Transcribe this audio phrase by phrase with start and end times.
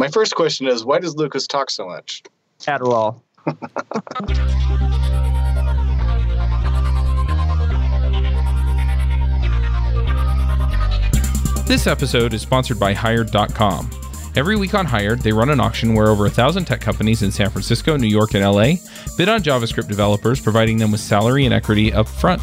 [0.00, 2.22] My first question is why does Lukas talk so much?
[2.60, 3.20] Adderall.
[11.66, 13.90] This episode is sponsored by Hired.com.
[14.36, 17.30] Every week on Hired, they run an auction where over a thousand tech companies in
[17.30, 18.76] San Francisco, New York, and LA
[19.18, 22.40] bid on JavaScript developers, providing them with salary and equity up front.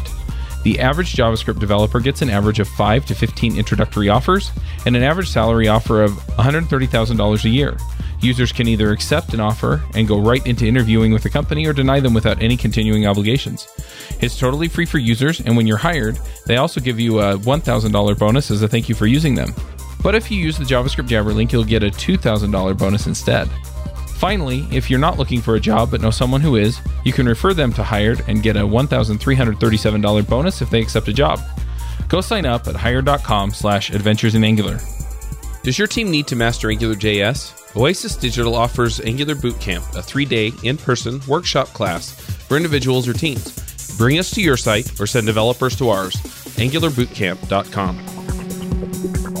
[0.64, 4.50] The average JavaScript developer gets an average of 5 to 15 introductory offers
[4.86, 7.76] and an average salary offer of $130,000 a year.
[8.20, 11.72] Users can either accept an offer and go right into interviewing with the company or
[11.72, 13.68] deny them without any continuing obligations.
[14.20, 18.18] It's totally free for users, and when you're hired, they also give you a $1,000
[18.18, 19.54] bonus as a thank you for using them.
[20.02, 23.48] But if you use the JavaScript Jabber link, you'll get a $2,000 bonus instead.
[24.18, 27.28] Finally, if you're not looking for a job but know someone who is, you can
[27.28, 31.38] refer them to Hired and get a $1,337 bonus if they accept a job.
[32.08, 34.80] Go sign up at hired.com slash adventures in Angular.
[35.62, 37.76] Does your team need to master Angular JS?
[37.76, 42.10] Oasis Digital offers Angular Bootcamp, a three day in person workshop class
[42.48, 43.96] for individuals or teams.
[43.96, 46.14] Bring us to your site or send developers to ours.
[46.56, 49.37] AngularBootcamp.com.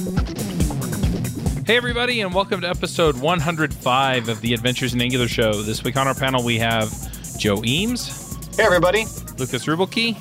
[1.68, 5.52] Hey, everybody, and welcome to episode 105 of the Adventures in Angular show.
[5.60, 6.90] This week on our panel, we have
[7.38, 9.04] Joe Eames, Hey, everybody.
[9.36, 10.14] Lukas Ruebbelke.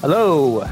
[0.00, 0.64] Hello.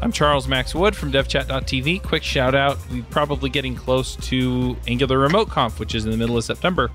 [0.00, 2.02] I'm Charles Max Wood from DevChat.tv.
[2.02, 6.16] Quick shout out we're probably getting close to Angular Remote Conf, which is in the
[6.16, 6.90] middle of September.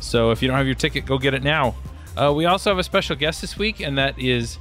[0.00, 1.74] So if you don't have your ticket, go get it now.
[2.18, 4.58] Uh, we also have a special guest this week, and that is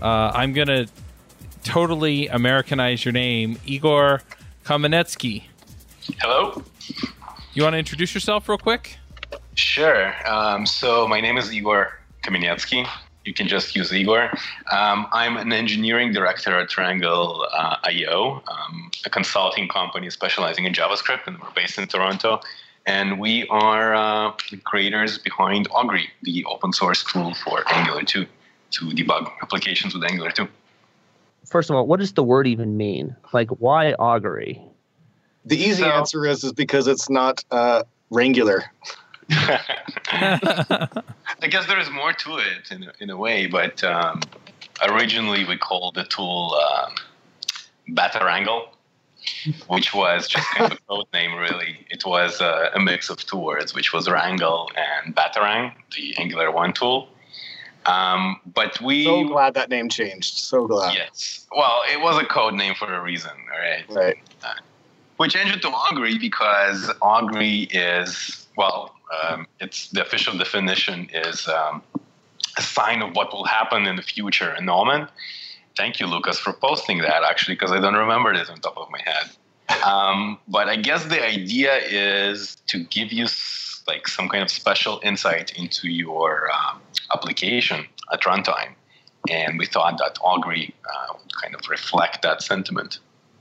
[0.00, 0.86] uh, I'm going to
[1.64, 4.22] totally Americanize your name, Igor
[4.64, 5.42] Kamenetsky.
[6.16, 6.62] Hello.
[7.52, 8.98] You want to introduce yourself real quick?
[9.54, 10.14] Sure.
[10.28, 11.92] Um, so my name is Igor
[12.24, 12.88] Kamenetsky.
[13.24, 14.30] You can just use Igor.
[14.72, 20.72] Um, I'm an engineering director at Rangle uh, IO, um, a consulting company specializing in
[20.72, 22.40] JavaScript, and we're based in Toronto.
[22.86, 28.24] And we are uh, the creators behind Augury, the open source tool for Angular 2
[28.70, 30.48] to debug applications with Angular 2.
[31.44, 33.14] First of all, what does the word even mean?
[33.32, 34.62] Like, why augury?
[35.44, 37.82] The easy So- answer is is because it's not uh,
[38.12, 38.62] Rangular.
[39.30, 40.88] I
[41.48, 44.20] guess there is more to it in, a- in a way, but um,
[44.88, 46.94] originally we called the tool um,
[47.90, 48.68] Batarangle,
[49.68, 51.86] which was just kind of a code name, really.
[51.90, 56.50] It was uh, a mix of two words, which was Rangle and Batarang, the Angular
[56.50, 57.08] 1 tool.
[57.86, 59.04] Um, but we.
[59.04, 60.38] So glad that name changed.
[60.38, 60.94] So glad.
[60.94, 61.46] Yes.
[61.54, 63.84] Well, it was a code name for a reason, all right?
[63.88, 64.16] Right.
[64.16, 64.36] we
[65.26, 71.82] changed it to Augury because Augury is well, um, it's the official definition is um,
[72.56, 75.08] a sign of what will happen in the future annulment.
[75.76, 78.88] Thank you, Lukas, for posting that actually, because I don't remember this on top of
[78.90, 79.30] my head.
[79.84, 83.26] Um, but I guess the idea is to give you
[83.86, 86.80] like some kind of special insight into your um,
[87.14, 88.74] application at runtime,
[89.30, 92.98] and we thought that Augury uh, would kind of reflect that sentiment.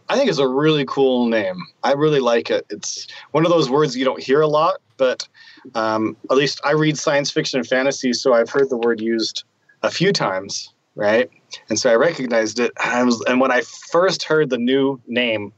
[0.10, 1.66] I think it's a really cool name.
[1.84, 2.66] I really like it.
[2.70, 5.28] It's one of those words you don't hear a lot, but
[5.76, 9.44] um, at least I read science fiction and fantasy, so I've heard the word used
[9.84, 11.30] a few times, right?
[11.70, 12.72] And so I recognized it.
[12.84, 15.52] And, I was, and when I first heard the new name,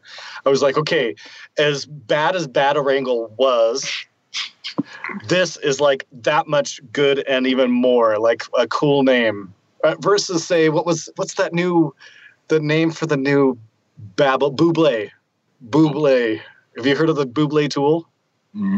[0.46, 1.16] I was like, okay,
[1.58, 3.90] as bad as Batarangle was,
[5.28, 10.46] this is like that much good and even more like a cool name uh, versus
[10.46, 11.94] say what was what's that new
[12.48, 13.58] the name for the new
[14.16, 15.10] Babel Buble.
[15.70, 16.40] Buble.
[16.78, 18.08] Have you heard of the Buble tool?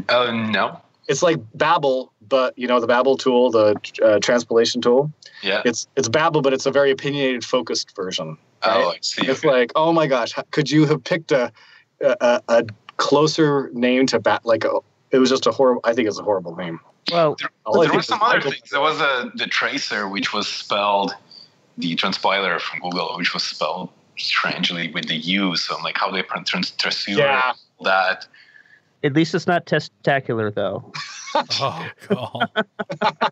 [0.10, 0.82] Oh no.
[1.08, 5.12] It's like Babel, but you know the Babel tool, the uh, transpilation tool.
[5.44, 5.62] Yeah.
[5.66, 8.38] It's it's Babel, but it's a very opinionated, focused version.
[8.64, 8.92] Oh.
[8.92, 9.28] I see.
[9.28, 11.52] It's like, oh my gosh, could you have picked a
[12.02, 12.66] a, a
[12.98, 14.46] closer name to bat?
[14.46, 14.80] Like a,
[15.12, 15.82] it was just a horrible.
[15.84, 16.80] I think it's a horrible name.
[17.12, 18.70] Well, All I there think were some other Michael- things.
[18.70, 21.14] There was a the Traceur, which was spelled
[21.78, 23.90] the transpiler from Google, which was spelled
[24.22, 25.56] strangely with the U.
[25.56, 27.54] So I'm like, how they print trans- Traceur Yeah.
[27.84, 28.28] that?
[29.04, 30.92] at least it's not testacular, though.
[31.34, 32.50] Oh, God.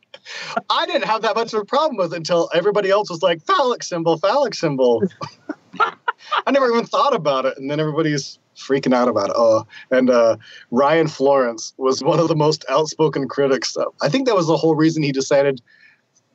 [0.70, 3.42] I didn't have that much of a problem with it until everybody else was like
[3.42, 5.04] phallic symbol, phallic symbol.
[5.82, 9.36] I never even thought about it, and then everybody's freaking out about it.
[9.38, 10.38] Oh, and uh,
[10.72, 13.76] Ryan Florence was one of the most outspoken critics.
[14.02, 15.62] I think that was the whole reason he decided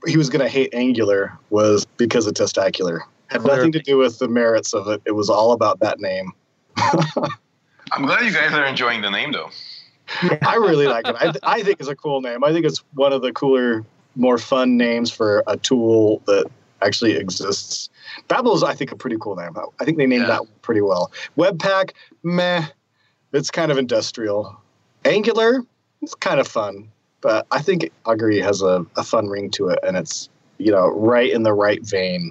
[0.06, 3.00] he was going to hate Angular was because of testacular.
[3.34, 5.02] Had nothing to do with the merits of it.
[5.04, 6.32] It was all about that name.
[6.76, 9.50] I'm glad you guys are enjoying the name, though.
[10.46, 11.16] I really like it.
[11.19, 12.44] I, I think it's a cool name.
[12.44, 13.84] I think it's one of the cooler,
[14.14, 16.46] more fun names for a tool that
[16.81, 17.88] actually exists.
[18.28, 19.56] Babel is, I think, a pretty cool name.
[19.80, 20.38] I think they named Yeah.
[20.38, 21.10] that pretty well.
[21.37, 21.90] Webpack,
[22.22, 22.66] meh.
[23.32, 24.56] It's kind of industrial.
[25.04, 25.64] Angular,
[26.02, 26.88] it's kind of fun,
[27.20, 30.28] but I think Augury has a, a fun ring to it, and it's
[30.58, 32.30] you know right in the right vein.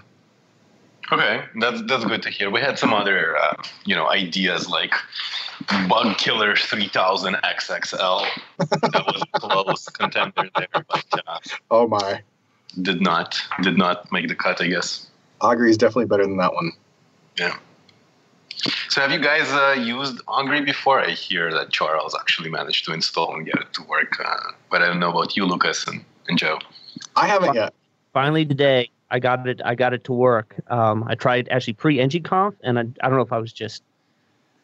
[1.12, 2.50] Okay, that's that's good to hear.
[2.50, 3.56] We had some other uh,
[3.86, 4.94] you know ideas like
[5.90, 8.26] Bug Killer 3000 XXL.
[8.58, 11.40] That was a close contender there, but uh,
[11.70, 12.22] Oh my,
[12.82, 14.62] did not did not make the cut.
[14.62, 15.08] I guess.
[15.42, 16.72] Augury is definitely better than that one.
[17.38, 17.58] Yeah.
[18.90, 21.02] So have you guys uh, used Augury before?
[21.02, 24.36] I hear that Charles actually managed to install and get it to work, uh,
[24.72, 26.60] but I don't know about you, Lukas and, and Joe.
[27.16, 27.74] I haven't yet.
[28.14, 29.62] Finally today, I got it.
[29.64, 30.56] I got it to work.
[30.70, 33.84] Um, I tried actually pre-NGConf, and I, I don't know if I was just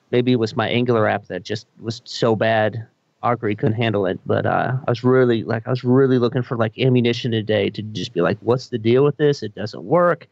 [0.09, 2.87] maybe it was my Angular app that just was so bad.
[3.21, 6.57] Augury couldn't handle it, but uh, I was really like I was really looking for
[6.57, 9.43] like ammunition today to just be like, what's the deal with this?
[9.43, 10.27] It doesn't work,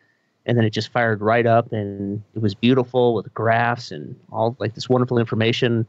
[0.47, 4.55] and then it just fired right up, and it was beautiful with graphs and all
[4.57, 5.85] like this wonderful information.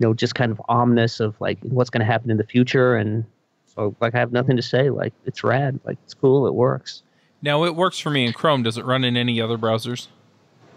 [0.00, 2.96] You know, just kind of ominous of like what's going to happen in the future,
[2.96, 3.24] and
[3.66, 4.90] so like I have nothing to say.
[4.90, 7.04] Like it's rad, like it's cool, it works.
[7.42, 8.62] Now it works for me in Chrome.
[8.62, 10.06] Does it run in any other browsers?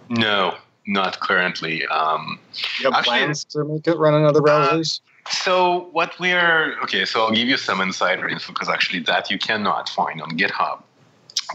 [0.10, 0.56] No,
[0.88, 1.86] not currently.
[1.88, 2.40] Um,
[2.80, 5.00] You have Actually- plans to make it run in other browsers?
[5.30, 7.06] So what we're okay.
[7.06, 10.84] So I'll give you some insider info because actually that you cannot find on GitHub.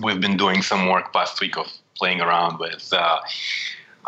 [0.02, 2.92] We've been doing some work past week of playing around with.
[2.92, 3.20] Uh,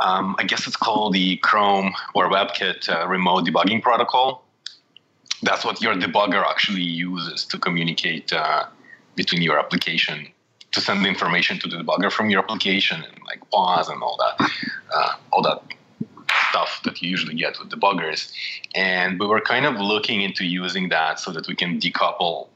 [0.01, 4.45] um, I guess it's called the Chrome or WebKit uh, remote debugging protocol.
[5.43, 8.65] That's what your debugger actually uses to communicate uh,
[9.15, 10.29] between your application
[10.73, 14.19] to send the information to the debugger from your application and like pause and all
[14.19, 14.51] that,
[14.95, 15.63] uh, all that
[16.49, 18.33] stuff that you usually get with debuggers.
[18.75, 22.49] And we were kind of looking into using that so that we can decouple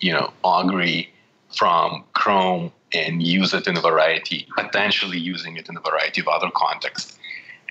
[0.00, 1.10] you know augury
[1.56, 6.28] from chrome and use it in a variety potentially using it in a variety of
[6.28, 7.16] other contexts.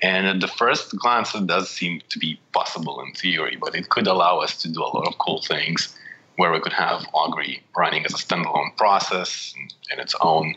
[0.02, 3.90] And at the first glance it does seem to be possible in theory but it
[3.90, 5.96] could allow us to do a lot of cool things
[6.36, 9.54] where we could have augury running as a standalone process
[9.92, 10.54] in, its own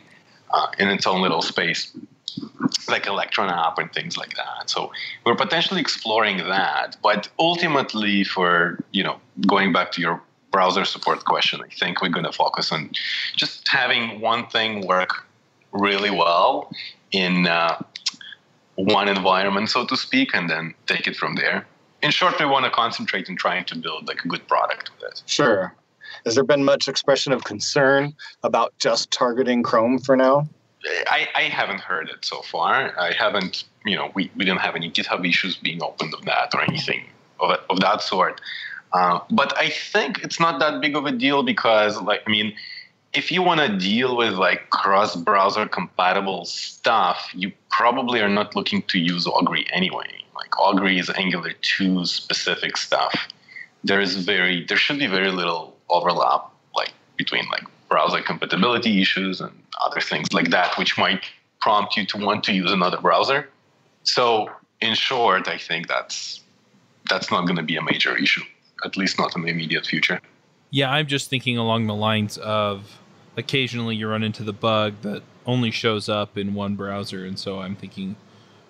[0.52, 1.96] uh, in its own little space
[2.88, 4.68] like Electron app and things like that.
[4.68, 4.92] So
[5.24, 6.96] we're potentially exploring that.
[7.02, 12.08] But ultimately, for you know, going back to your browser support question, I think we're
[12.08, 12.90] going to focus on
[13.36, 15.26] just having one thing work
[15.72, 16.70] really well
[17.10, 17.82] in uh,
[18.76, 21.66] one environment, so to speak, and then take it from there.
[22.04, 25.10] In short, we want to concentrate on trying to build like a good product with
[25.10, 25.22] it.
[25.24, 25.74] Sure.
[26.26, 30.46] Has there been much expression of concern about just targeting Chrome for now?
[31.06, 32.92] I, I haven't heard it so far.
[33.00, 36.54] I haven't, you know, we, we didn't have any GitHub issues being opened of that
[36.54, 37.06] or anything
[37.40, 38.38] of, of that sort.
[38.92, 42.54] Uh, but I think it's not that big of a deal because, like, I mean,
[43.14, 48.82] if you want to deal with like cross-browser compatible stuff, you probably are not looking
[48.82, 50.23] to use Augury anyway.
[50.58, 53.14] Augury is Angular 2 specific stuff.
[53.82, 59.40] There is very, there should be very little overlap, like between like browser compatibility issues
[59.40, 59.52] and
[59.82, 61.22] other things like that, which might
[61.60, 63.48] prompt you to want to use another browser.
[64.04, 66.40] So, in short, I think that's
[67.08, 68.42] that's not going to be a major issue,
[68.84, 70.20] at least not in the immediate future.
[70.70, 72.98] Yeah, I'm just thinking along the lines of
[73.36, 77.60] occasionally you run into the bug that only shows up in one browser, and so
[77.60, 78.16] I'm thinking,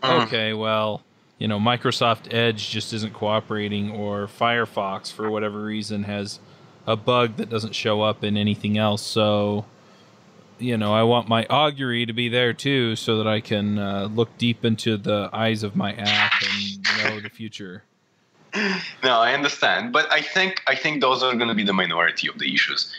[0.03, 0.27] Mhm.
[0.27, 1.03] okay, well,
[1.39, 6.39] you know, Microsoft Edge just isn't cooperating, or Firefox for whatever reason has
[6.87, 9.03] a bug that doesn't show up in anything else.
[9.03, 9.65] So,
[10.59, 14.09] you know, I want my augury to be there too, so that I can uh,
[14.13, 17.83] look deep into the eyes of my app and know the future.
[19.03, 22.29] No, I understand, but I think I think those are going to be the minority
[22.29, 22.95] of the issues.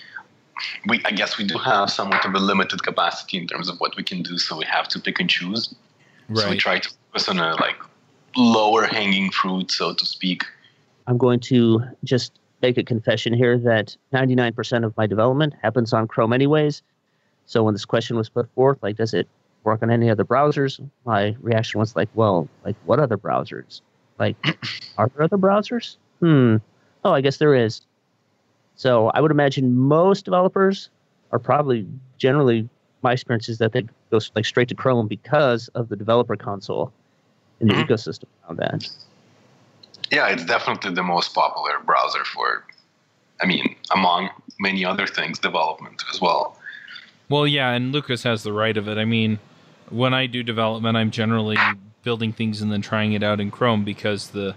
[0.85, 3.95] We, I guess, we do have somewhat of a limited capacity in terms of what
[3.95, 5.73] we can do, so we have to pick and choose.
[6.27, 6.39] Right.
[6.43, 7.77] So we try to focus on a like
[8.37, 10.43] lower hanging fruit, so to speak.
[11.07, 16.07] I'm going to just make a confession here that 99% of my development happens on
[16.07, 16.81] Chrome, anyways.
[17.45, 19.27] So when this question was put forth, like, does it
[19.63, 20.79] work on any other browsers?
[21.05, 23.81] My reaction was like, well, like, what other browsers?
[24.17, 24.35] Like,
[24.97, 25.97] are there other browsers?
[26.19, 26.57] Hmm.
[27.03, 27.81] Oh, I guess there is.
[28.75, 30.89] So I would imagine most developers
[31.31, 31.87] are probably
[32.17, 32.67] generally
[33.03, 36.91] my experience is that they go like straight to Chrome because of the developer console
[37.59, 37.87] in the Mhm.
[37.87, 38.89] ecosystem around that.
[40.11, 42.65] Yeah, it's definitely the most popular browser for,
[43.41, 46.59] I mean, among many other things, development as well.
[47.27, 48.97] Well, yeah, and Lukas has the right of it.
[48.97, 49.39] I mean,
[49.89, 51.57] when I do development, I'm generally
[52.03, 54.55] building things and then trying it out in Chrome because the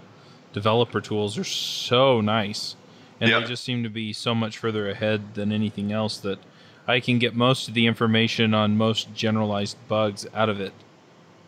[0.53, 2.75] developer tools are so nice.
[3.19, 3.39] And Yeah.
[3.39, 6.39] they just seem to be so much further ahead than anything else that
[6.87, 10.73] I can get most of the information on most generalized bugs out of it.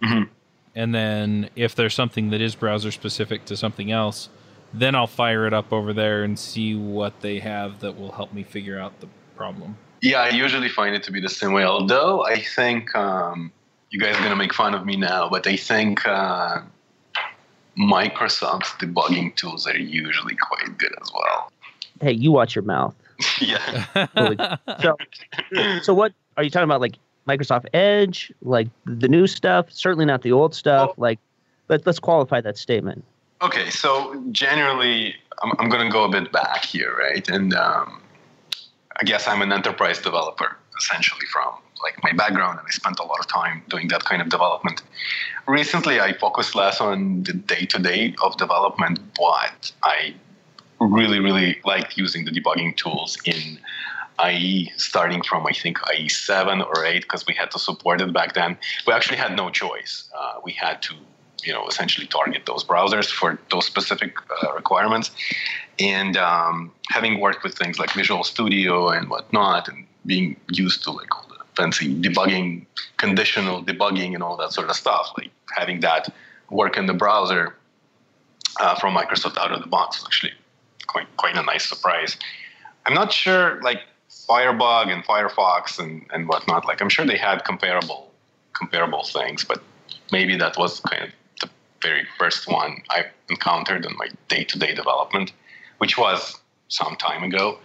[0.01, 0.27] Mhm.
[0.75, 4.29] And then if there's something that is browser specific to something else,
[4.73, 8.33] then I'll fire it up over there and see what they have that will help
[8.33, 9.77] me figure out the problem.
[10.01, 11.63] Yeah, I usually find it to be the same way.
[11.63, 13.51] Although I think um,
[13.89, 16.61] you guys are gonna make fun of me now, but I think uh,
[17.77, 21.51] Microsoft's debugging tools are usually quite good as well.
[22.01, 22.95] Hey, you watch your mouth.
[23.41, 24.57] yeah.
[24.81, 24.97] So,
[25.83, 26.81] so what are you talking about?
[26.81, 26.95] Like
[27.31, 29.71] Microsoft Edge, like the new stuff?
[29.71, 30.89] Certainly not the old stuff.
[30.89, 31.19] Well- like,
[31.69, 33.03] let, let's qualify that statement.
[33.41, 37.27] Okay, so generally, I'm, I'm going to go a bit back here, right?
[37.27, 38.01] And um,
[38.99, 43.03] I guess I'm an enterprise developer, essentially, from like my background, and I spent a
[43.03, 44.83] lot of time doing that kind of development.
[45.47, 50.13] Recently, I focused less on the day to day of development, but I
[50.79, 53.57] really, really liked using the debugging tools in
[54.29, 58.13] IE, starting from I think IE 7 or 8, because we had to support it
[58.13, 58.57] back then.
[58.85, 60.09] We actually had no choice.
[60.17, 60.95] Uh, we had to
[61.43, 65.11] you know essentially target those browsers for those specific uh, requirements
[65.79, 70.91] and um, having worked with things like visual studio and whatnot and being used to
[70.91, 72.65] like all the fancy debugging
[72.97, 76.13] conditional debugging and all that sort of stuff like having that
[76.49, 77.55] work in the browser
[78.59, 80.33] uh, from microsoft out of the box was actually
[80.87, 82.17] quite quite a nice surprise
[82.85, 83.81] i'm not sure like
[84.27, 88.11] firebug and firefox and, and whatnot like i'm sure they had comparable
[88.53, 89.61] comparable things but
[90.11, 91.09] maybe that was kind of
[91.41, 91.49] the
[91.81, 95.33] very first one I encountered in my day-to-day development,
[95.79, 97.59] which was some time ago.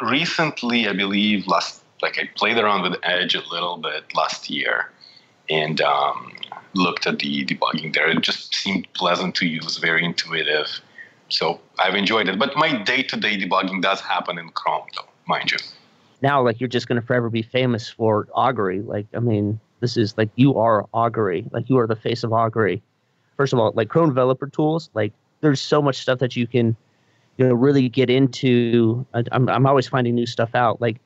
[0.00, 4.90] Recently, I believe last like I played around with Edge a little bit last year,
[5.50, 6.32] and um,
[6.72, 8.08] looked at the debugging there.
[8.08, 10.66] It just seemed pleasant to use, very intuitive.
[11.28, 12.38] So I've enjoyed it.
[12.38, 15.58] But my day-to-day debugging does happen in Chrome, though, mind you.
[16.22, 18.80] Now, like you're just going to forever be famous for Augury.
[18.80, 21.44] Like, I mean, this is like you are Augury.
[21.50, 22.82] Like you are the face of Augury.
[23.36, 26.76] First of all, like Chrome developer tools, like there's so much stuff that you can,
[27.38, 29.06] you know, really get into.
[29.14, 30.80] I'm I'm always finding new stuff out.
[30.80, 31.00] Like,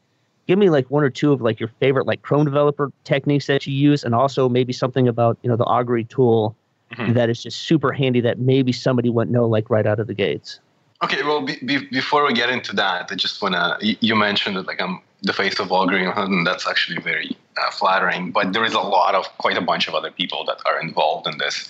[0.48, 3.66] give me like one or two of like your favorite like Chrome developer techniques that
[3.68, 6.56] you use, and also maybe something about you know the Augury tool
[6.92, 7.14] Mhm.
[7.14, 10.14] that is just super handy that maybe somebody wouldn't know like right out of the
[10.14, 10.60] gates.
[11.02, 13.96] Okay, well, be, be, before we get into that, I just want to.
[14.00, 18.30] You mentioned that like I'm the face of Augury, and that's actually very uh, flattering.
[18.30, 21.26] But there is a lot of quite a bunch of other people that are involved
[21.26, 21.68] in this,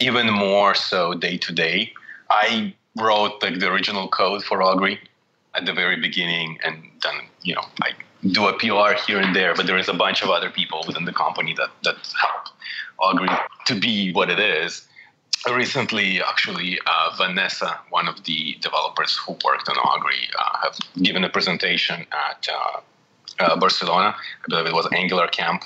[0.00, 1.92] even more so day to day.
[2.30, 5.00] I wrote like the original code for Augury
[5.54, 7.90] at the very beginning, and then you know I
[8.30, 9.54] do a PR here and there.
[9.54, 12.46] But there is a bunch of other people within the company that that help
[13.00, 13.28] Augury
[13.66, 14.86] to be what it is
[15.52, 21.24] recently, actually, uh, Vanessa, one of the developers who worked on Augury, uh, have given
[21.24, 22.80] a presentation at uh,
[23.40, 24.14] uh, Barcelona.
[24.16, 25.64] I believe it was Angular Camp.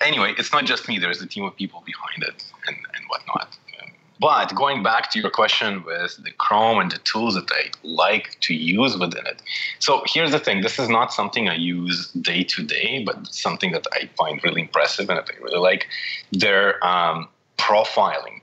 [0.00, 0.98] Anyway, it's not just me.
[0.98, 3.56] There's a team of people behind it and, and whatnot.
[3.80, 7.70] Um, But going back to your question with the Chrome and the tools that I
[7.82, 9.40] like to use within it.
[9.78, 13.72] So here's the thing this is not something I use day to day, but something
[13.72, 15.86] that I find really impressive and that I really like.
[16.32, 18.42] Their um, profiling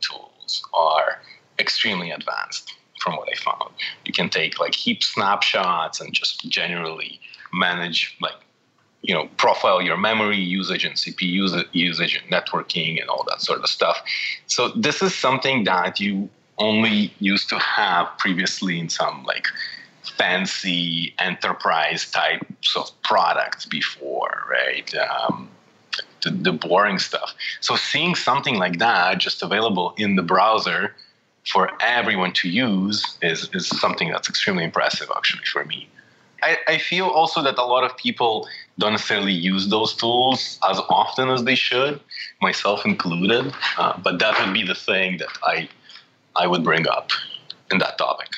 [0.73, 1.19] are
[1.59, 3.71] extremely advanced from what I found.
[4.05, 7.19] You can take like heap snapshots and just generally
[7.53, 8.35] manage like
[9.01, 13.59] you know profile your memory usage and CPU usage and networking and all that sort
[13.59, 14.01] of stuff.
[14.47, 19.47] So this is something that you only used to have previously in some like
[20.17, 24.93] fancy enterprise types of products before, right?
[24.95, 25.49] Um,
[26.23, 27.33] the, the boring stuff.
[27.59, 30.95] So seeing something like that just available in the browser
[31.45, 35.87] for everyone to use is, is something that's extremely impressive actually for me.
[36.41, 38.47] I, I feel also that a lot of people
[38.79, 41.99] don't necessarily use those tools as often as they should,
[42.41, 43.53] myself included.
[43.77, 45.69] Uh, but that would be the thing that I
[46.35, 47.11] I would bring up
[47.71, 48.29] in that topic.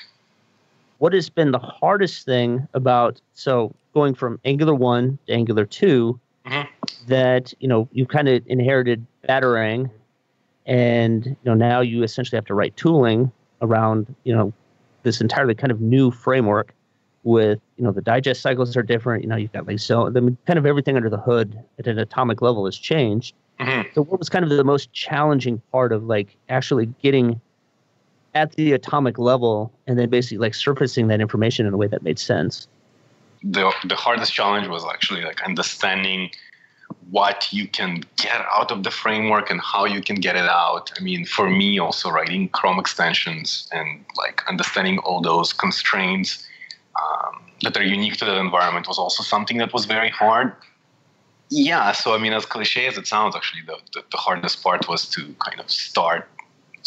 [0.98, 6.20] what has been the hardest thing about so going from Angular one to Angular 2
[6.46, 6.68] Mhm.
[7.08, 9.90] that you know you kind of inherited Batarang,
[10.66, 14.54] and you know now you essentially have to write tooling around you know
[15.04, 16.74] this entirely kind of new framework
[17.24, 19.24] with you know the digest cycles are different.
[19.24, 21.88] You know you've got like so I mean, kind of everything under the hood at
[21.88, 23.34] an atomic level has changed.
[23.60, 23.86] Mhm.
[23.96, 27.40] So what was kind of the most challenging part of like actually getting
[28.36, 32.04] at the atomic level and then basically like surfacing that information in a way that
[32.04, 32.68] made sense.
[33.46, 36.30] The the hardest challenge was actually like understanding
[37.12, 40.92] what you can get out of the framework and how you can get it out.
[40.98, 46.48] I mean, for me, also writing Chrome extensions and like understanding all those constraints
[47.00, 50.54] um, that are unique to that environment was also something that was very hard.
[51.50, 54.90] Yeah, so I mean, as cliche as it sounds, actually, the, the, the hardest part
[54.90, 56.28] was to kind of start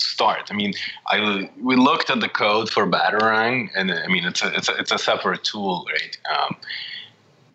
[0.01, 0.51] start.
[0.51, 0.73] I mean,
[1.09, 4.75] I we looked at the code for Batarang, and I mean, it's a it's a,
[4.77, 6.19] it's a separate tool, right?
[6.35, 6.57] Um,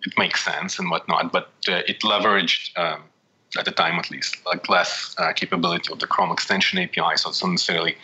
[0.06, 2.78] it makes sense and whatnot, but uh, it leveraged.
[2.78, 3.04] Um,
[3.56, 7.30] at the time, at least, like less uh, capability of the Chrome extension API, so
[7.30, 7.96] it's not necessarily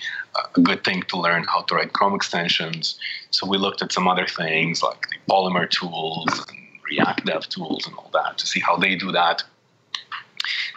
[0.55, 2.99] a good thing to learn how to write Chrome extensions.
[3.31, 7.87] So we looked at some other things like the Polymer tools and React Dev tools
[7.87, 9.43] and all that to see how they do that.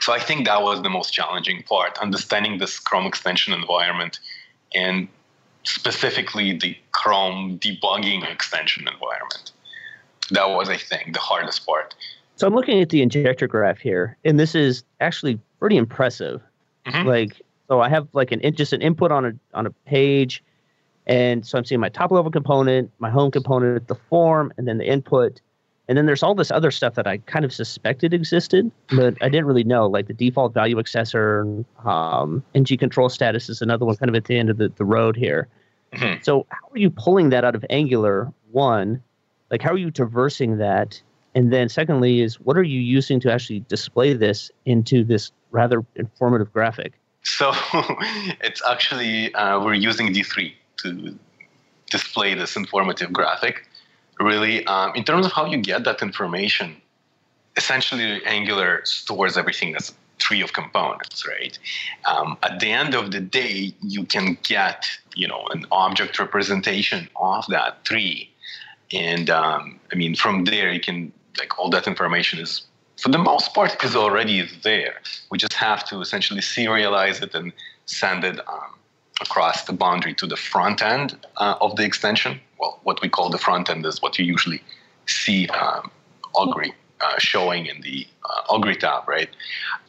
[0.01, 4.19] So I think that was the most challenging part, understanding this Chrome extension environment
[4.75, 5.09] and
[5.65, 9.53] specifically the Chrome debugging extension environment.
[10.31, 11.95] That was, I think, the hardest part.
[12.37, 16.41] So I'm looking at the injector graph here, and this is actually pretty impressive.
[16.87, 17.07] Mm-hmm.
[17.07, 20.43] Like, so I have like an just an input on a on a page,
[21.07, 24.79] and so I'm seeing my top level component, my home component, the form, and then
[24.79, 25.41] the input.
[25.89, 29.29] And then there's all this other stuff that I kind of suspected existed, but I
[29.29, 33.97] didn't really know, like the default value accessor, um, ng control status is another one
[33.97, 35.49] kind of at the end of the, the road here.
[35.93, 36.23] Mm-hmm.
[36.23, 39.03] So how are you pulling that out of Angular, one?
[39.51, 41.03] Like how are you traversing that?
[41.35, 45.85] And then secondly is what are you using to actually display this into this rather
[45.97, 46.93] informative graphic?
[47.25, 47.53] So
[48.41, 51.19] it's actually, uh, we're using D3 to
[51.91, 53.67] display this informative graphic
[54.23, 54.65] really.
[54.67, 56.77] Um, in terms of how you get that information,
[57.57, 59.81] essentially Angular stores everything a
[60.19, 61.59] tree of components, right?
[62.05, 67.09] Um, at the end of the day, you can get you know an object representation
[67.17, 68.31] of that tree,
[68.93, 72.63] and um, I mean from there you can like all that information is
[73.03, 74.95] for the most part is already there.
[75.31, 77.53] We just have to essentially serialize it and
[77.87, 78.75] send it um,
[79.21, 82.41] across the boundary to the front end uh, of the extension.
[82.63, 84.63] Well, what we call the front end is what you usually
[85.07, 85.91] see um,
[86.33, 89.29] Augury uh, showing in the uh, Augury tab, right?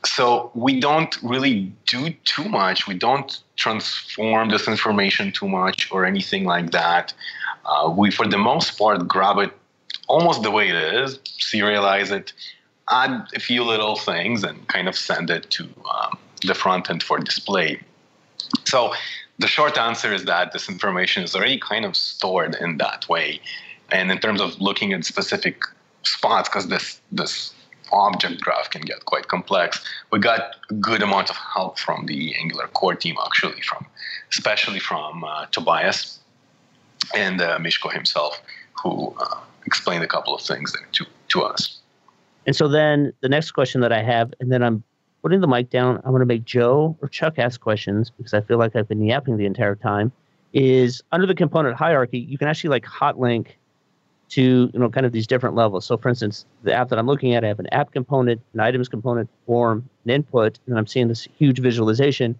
[0.03, 2.87] So we don't really do too much.
[2.87, 7.13] We don't transform this information too much or anything like that.
[7.63, 9.51] Uh, we, for the most part, grab it
[10.07, 12.33] almost the way it is, serialize it,
[12.89, 17.03] add a few little things, and kind of send it to um, the front end
[17.03, 17.79] for display.
[18.65, 18.93] So
[19.39, 23.41] the short answer is that this information is already kind of stored in that way.
[23.91, 25.63] And in terms of looking at specific
[26.03, 27.53] spots, because this this
[27.91, 32.35] object graph can get quite complex, we got a good amount of help from the
[32.35, 33.85] Angular core team, actually, from
[34.31, 36.19] especially from uh, Tobias
[37.15, 38.41] and uh, Miško himself,
[38.81, 41.79] who uh, explained a couple of things there to to us.
[42.45, 44.83] And so then the next question that I have, and then I'm
[45.23, 45.95] putting the mic down.
[46.03, 49.03] I'm going to make Joe or Chuck ask questions because I feel like I've been
[49.03, 50.11] yapping the entire time.
[50.51, 53.57] Is under the component hierarchy, you can actually like hot link
[54.29, 55.85] to you know kind of these different levels.
[55.85, 58.59] So for instance, the app that I'm looking at, I have an app component, an
[58.59, 62.37] items component, form, an input, and I'm seeing this huge visualization.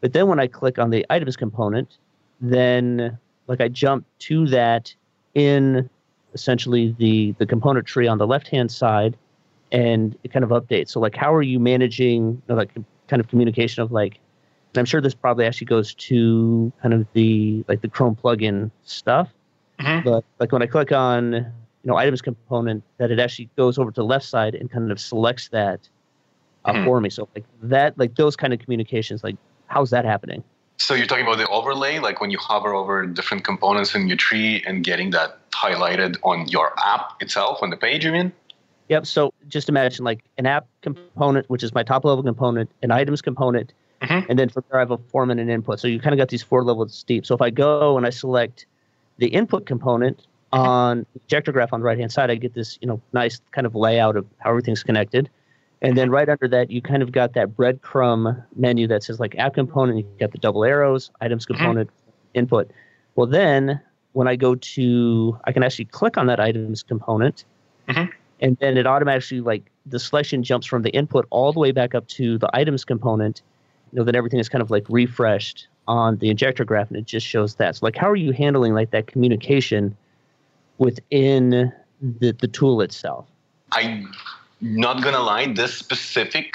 [0.00, 1.98] But then when I click on the items component,
[2.40, 4.94] then like I jump to that
[5.34, 5.90] in
[6.32, 9.18] essentially the the component tree on the left hand side
[9.72, 10.90] and it kind of updates.
[10.90, 12.70] So like, how are you managing you know, like
[13.08, 14.18] kind of communication of like,
[14.72, 18.70] and I'm sure this probably actually goes to kind of the like the Chrome plugin
[18.84, 19.28] stuff.
[19.80, 20.08] Mm-hmm.
[20.08, 21.44] But like when I click on you
[21.84, 25.00] know items component, that it actually goes over to the left side and kind of
[25.00, 25.88] selects that
[26.64, 26.84] uh, mm-hmm.
[26.84, 27.10] for me.
[27.10, 30.44] So like that, like those kind of communications, like how's that happening?
[30.76, 34.16] So you're talking about the overlay, like when you hover over different components in your
[34.16, 38.04] tree and getting that highlighted on your app itself on the page.
[38.04, 38.32] You mean?
[38.90, 39.06] Yep.
[39.06, 43.22] So just imagine like an app component, which is my top level component, an items
[43.22, 43.72] component,
[44.02, 44.28] mm-hmm.
[44.28, 45.78] and then from there I have a form and an input.
[45.78, 47.24] So you kind of got these four levels deep.
[47.24, 48.66] So if I go and I select
[49.18, 50.58] the input component mm-hmm.
[50.58, 53.40] on the injector graph on the right hand side, I get this you know nice
[53.52, 55.30] kind of layout of how everything's connected.
[55.82, 59.36] And then right under that, you kind of got that breadcrumb menu that says like
[59.38, 59.98] app component.
[59.98, 61.54] You got the double arrows, items mm-hmm.
[61.54, 62.38] component, mm-hmm.
[62.40, 62.72] input.
[63.14, 63.80] Well, then
[64.14, 67.44] when I go to, I can actually click on that items component.
[67.88, 71.72] Mm-hmm and then it automatically like the selection jumps from the input all the way
[71.72, 73.42] back up to the items component.
[73.92, 77.06] You know then everything is kind of like refreshed on the injector graph and it
[77.06, 77.76] just shows that.
[77.76, 79.96] So like how are you handling like that communication
[80.78, 83.26] within the, the tool itself?
[83.72, 84.12] I'm
[84.60, 86.54] not gonna lie this specific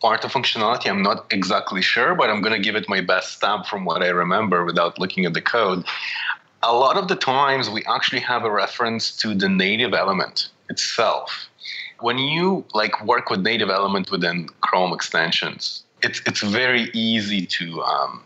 [0.00, 3.64] part of functionality i'm not exactly sure but i'm gonna give it my best stab
[3.64, 5.82] from what i remember without looking at the code.
[6.62, 11.48] A lot of the times we actually have a reference to the native element itself.
[12.00, 17.82] When you like work with native element within Chrome extensions, it's it's very easy to
[17.82, 18.22] um,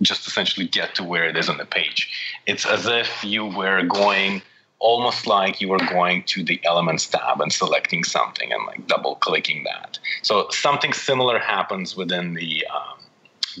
[0.00, 2.10] just essentially get to where it is on the page.
[2.46, 4.42] It's as if you were going
[4.78, 9.14] almost like you were going to the elements tab and selecting something and like double
[9.16, 9.98] clicking that.
[10.22, 12.98] So something similar happens within the um,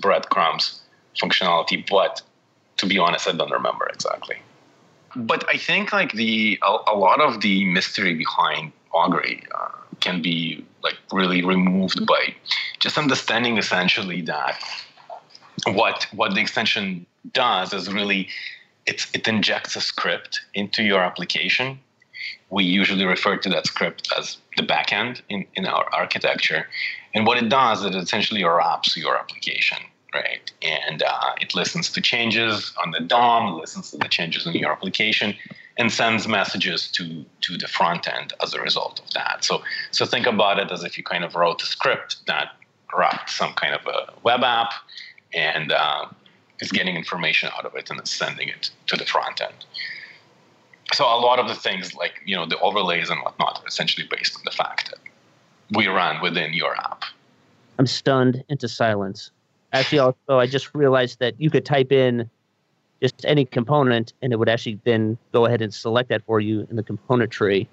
[0.00, 0.80] breadcrumbs
[1.16, 2.22] functionality, but
[2.78, 4.36] to be honest, I don't remember exactly.
[5.14, 9.68] But I think like the a, a lot of the mystery behind Augury uh,
[10.00, 12.34] can be like really removed by
[12.78, 14.60] just understanding essentially that
[15.68, 18.28] what what the extension does is really
[18.86, 21.78] it, it injects a script into your application.
[22.50, 26.68] We usually refer to that script as the backend in, in our architecture.
[27.14, 29.78] And what it does, is it essentially wraps your application,
[30.14, 30.50] right?
[30.62, 34.72] And uh, it listens to changes on the DOM, listens to the changes in your
[34.72, 35.34] application,
[35.78, 39.44] and sends messages to, to the front end as a result of that.
[39.44, 42.52] So, so think about it as if you kind of wrote a script that
[42.94, 44.72] wrapped some kind of a web app
[45.32, 46.06] and uh,
[46.60, 49.64] is getting information out of it and is sending it to the front end.
[50.92, 54.06] So a lot of the things like you know the overlays and whatnot are essentially
[54.10, 54.98] based on the fact that
[55.74, 57.04] we run within your app.
[57.78, 59.30] I'm stunned into silence.
[59.72, 62.28] Actually, also, I just realized that you could type in
[63.02, 66.66] just any component and it would actually then go ahead and select that for you
[66.70, 67.68] in the component tree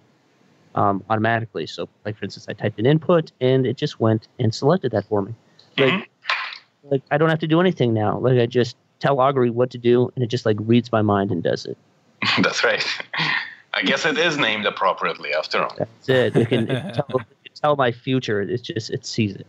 [0.76, 1.68] um, automatically.
[1.68, 5.06] So, like for instance, I typed in input and it just went and selected that
[5.06, 5.36] for me.
[5.78, 6.90] Like, mm-hmm.
[6.90, 8.18] like I don't have to do anything now.
[8.18, 11.32] Like I just tell Augury what to do and it just like reads my mind
[11.32, 11.78] and does it.
[12.42, 12.86] That's right.
[13.74, 15.76] I guess it is named appropriately after all.
[15.78, 16.36] That's it.
[16.36, 18.42] You can, tell, you can tell my future.
[18.42, 19.46] It's just it sees it.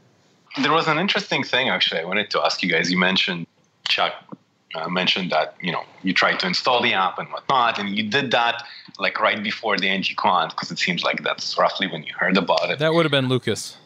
[0.63, 2.01] There was an interesting thing actually.
[2.01, 2.91] I wanted to ask you guys.
[2.91, 3.47] You mentioned
[3.89, 4.15] Chuck
[4.75, 8.09] uh, mentioned that you know you tried to install the app and whatnot, and you
[8.09, 8.63] did that
[8.99, 12.71] like right before the ngconf because it seems like that's roughly when you heard about
[12.71, 12.79] it.
[12.79, 13.77] That would have been Lukas.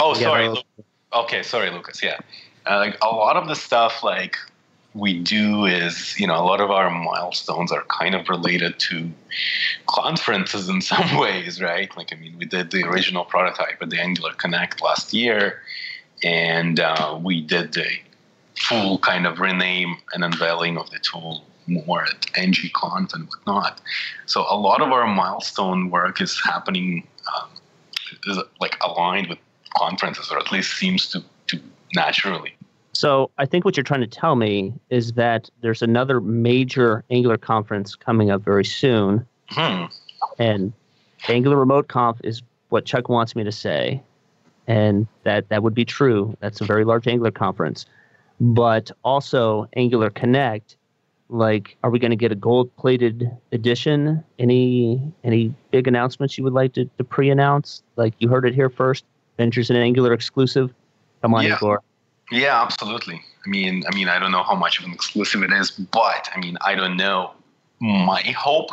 [0.00, 0.46] Oh, sorry.
[0.46, 2.02] Yeah, okay, sorry, Lukas.
[2.02, 2.18] Yeah,
[2.68, 4.36] uh, like a lot of the stuff like
[4.94, 9.10] we do is, you know, a lot of our milestones are kind of related to
[9.86, 11.94] conferences in some ways, right?
[11.96, 15.62] Like, I mean, we did the original prototype at the Angular Connect last year,
[16.22, 17.86] and uh, we did the
[18.56, 23.80] full kind of rename and unveiling of the tool more at ngconf and whatnot.
[24.26, 27.50] So a lot of our milestone work is happening, um,
[28.26, 29.38] is like aligned with
[29.76, 31.60] conferences, or at least seems to, to
[31.94, 32.54] naturally
[32.98, 37.38] so I think what you're trying to tell me is that there's another major Angular
[37.38, 39.24] conference coming up very soon.
[39.50, 39.84] Hmm.
[40.40, 40.72] And
[41.28, 44.02] Angular Remote Conf is what Chuck wants me to say.
[44.68, 46.36] And that, that would be true.
[46.40, 47.86] That's a very large Angular conference.
[48.40, 50.76] But also Angular Connect,
[51.30, 54.22] like, are we going to get a gold plated edition?
[54.38, 57.82] Any any big announcements you would like to, to pre announce?
[57.96, 59.04] Like you heard it here first.
[59.36, 60.72] Ventures in Angular exclusive.
[61.22, 61.56] Come on, yeah.
[61.56, 61.82] Igor.
[62.30, 63.20] Yeah, absolutely.
[63.46, 66.28] I mean, I mean, I don't know how much of an exclusive it is, but
[66.34, 67.32] I mean, I don't know.
[67.80, 68.70] My hope,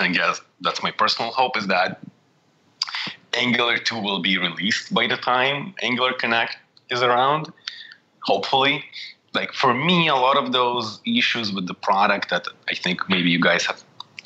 [0.00, 2.00] I guess that's my personal hope, is that
[3.34, 6.56] Angular 2 will be released by the time Angular Connect
[6.90, 7.52] is around.
[8.22, 8.84] Hopefully,
[9.34, 13.30] like for me, a lot of those issues with the product that I think maybe
[13.30, 13.82] you guys have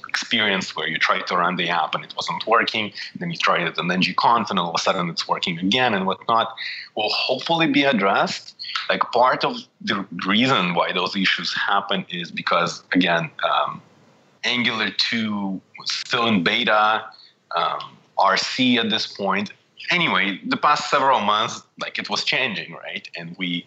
[0.08, 3.66] experienced where you tried to run the app and it wasn't working, then you tried
[3.66, 6.54] it on ngconf and all of a sudden it's working again and whatnot,
[6.96, 8.54] will hopefully be addressed.
[8.90, 13.80] Like part of the reason why those issues happen is because again, um,
[14.44, 17.04] Angular 2 was still in beta,
[17.56, 17.80] um,
[18.22, 19.52] RC at this point.
[19.90, 23.08] Anyway, the past several months, like it was changing, right?
[23.16, 23.66] And we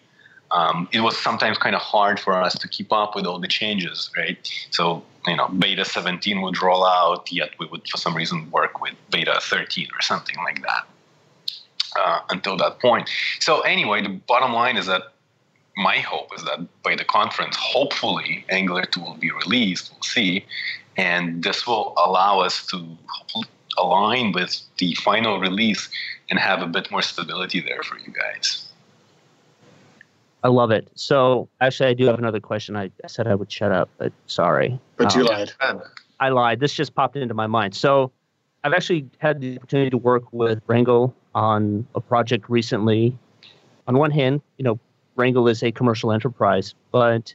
[0.50, 3.48] um, it was sometimes kind of hard for us to keep up with all the
[3.48, 4.38] changes, right?
[4.70, 8.80] So, you know, beta 17 would roll out, yet we would, for some reason, work
[8.80, 10.86] with beta 13 or something like that
[11.98, 13.08] uh, until that point.
[13.40, 15.02] So, anyway, the bottom line is that
[15.76, 19.92] my hope is that by the conference, hopefully, Angular 2 will be released.
[19.92, 20.46] We'll see.
[20.96, 22.96] And this will allow us to
[23.78, 25.88] align with the final release
[26.30, 28.66] and have a bit more stability there for you guys.
[30.42, 30.88] I love it.
[30.94, 32.76] So actually, I do have another question.
[32.76, 34.78] I, I said I would shut up, but sorry.
[34.96, 35.52] But um, you lied.
[36.20, 36.60] I lied.
[36.60, 37.74] This just popped into my mind.
[37.74, 38.12] So
[38.62, 43.16] I've actually had the opportunity to work with Rangle on a project recently.
[43.86, 44.78] On one hand, you know,
[45.16, 47.34] Rangle is a commercial enterprise, but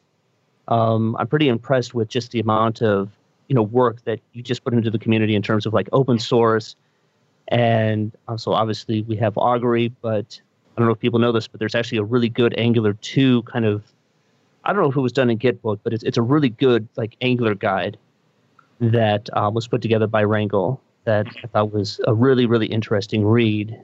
[0.67, 3.09] um, I'm pretty impressed with just the amount of
[3.47, 6.19] you know work that you just put into the community in terms of like open
[6.19, 6.75] source,
[7.47, 10.39] and also obviously we have Augury, but
[10.75, 13.43] I don't know if people know this, but there's actually a really good Angular 2
[13.43, 13.83] kind of.
[14.63, 16.87] I don't know if it was done in Gitbook, but it's it's a really good
[16.95, 17.97] like Angular guide
[18.79, 23.25] that uh, was put together by Rangle that I thought was a really really interesting
[23.25, 23.79] read.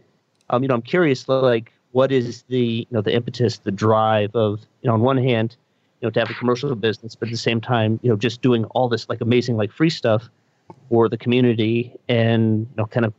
[0.50, 4.36] Um, you know, I'm curious like what is the you know the impetus, the drive
[4.36, 5.56] of you know on one hand,
[6.02, 8.42] you know to have a commercial business, but at the same time you know just
[8.42, 10.30] doing all this like amazing like free stuff
[10.90, 13.14] for the community and you know kind of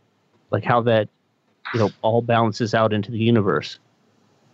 [0.50, 1.08] like how that
[1.74, 3.78] you know all balances out into the universe.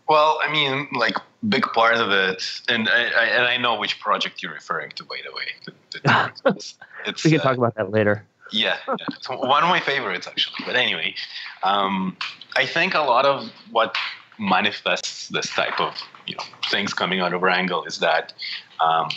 [0.08, 1.16] Well, I mean, like
[1.48, 5.04] big part of it, and I, I and I know which project you're referring to.
[5.04, 8.24] By the way, the, the, it's, it's We can uh, talk about that later.
[8.50, 8.94] Yeah, yeah.
[9.12, 10.64] It's one of my favorites actually.
[10.66, 11.14] But anyway,
[11.62, 12.16] um,
[12.56, 13.96] I think a lot of what
[14.38, 15.94] manifests this type of
[16.27, 18.33] you know things coming out of Rangle is that
[18.81, 19.09] um,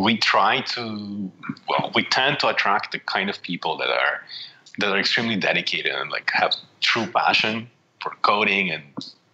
[0.00, 1.30] we try to
[1.68, 4.22] well, we tend to attract the kind of people that are
[4.78, 7.68] that are extremely dedicated and like have true passion
[8.00, 8.82] for coding and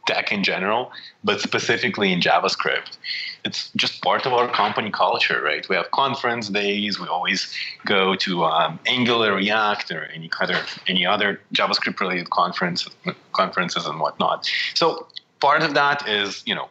[0.09, 0.91] tech in general,
[1.23, 2.97] but specifically in JavaScript.
[3.45, 5.69] It's just part of our company culture, right?
[5.69, 6.99] We have conference days.
[6.99, 12.89] We always go to um, Angular, React, or any other any other JavaScript-related conference
[13.33, 14.51] conferences and whatnot.
[14.75, 15.07] So
[15.41, 16.69] part of that is, you know,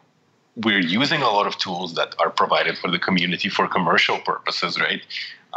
[0.64, 4.78] we're using a lot of tools that are provided for the community for commercial purposes,
[4.80, 5.02] right?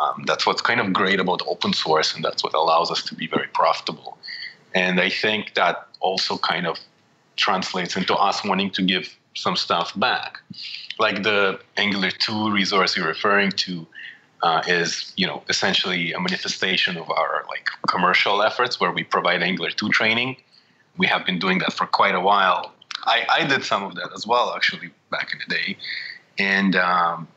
[0.02, 3.16] Um, that's what's kind of great about open source, and that's what allows us to
[3.16, 4.18] be very profitable.
[4.74, 6.78] And I think that also kind of
[7.36, 10.40] translates into us wanting to give some stuff back.
[11.00, 13.88] Like the Angular 2 resource you're referring to
[14.44, 19.42] uh, is, you know, essentially a manifestation of our like commercial efforts where we provide
[19.44, 20.38] Angular 2 training.
[20.98, 22.74] We have been doing that for quite a while.
[23.04, 25.78] I, I did some of that as well, actually, back in the day.
[26.38, 27.28] And um,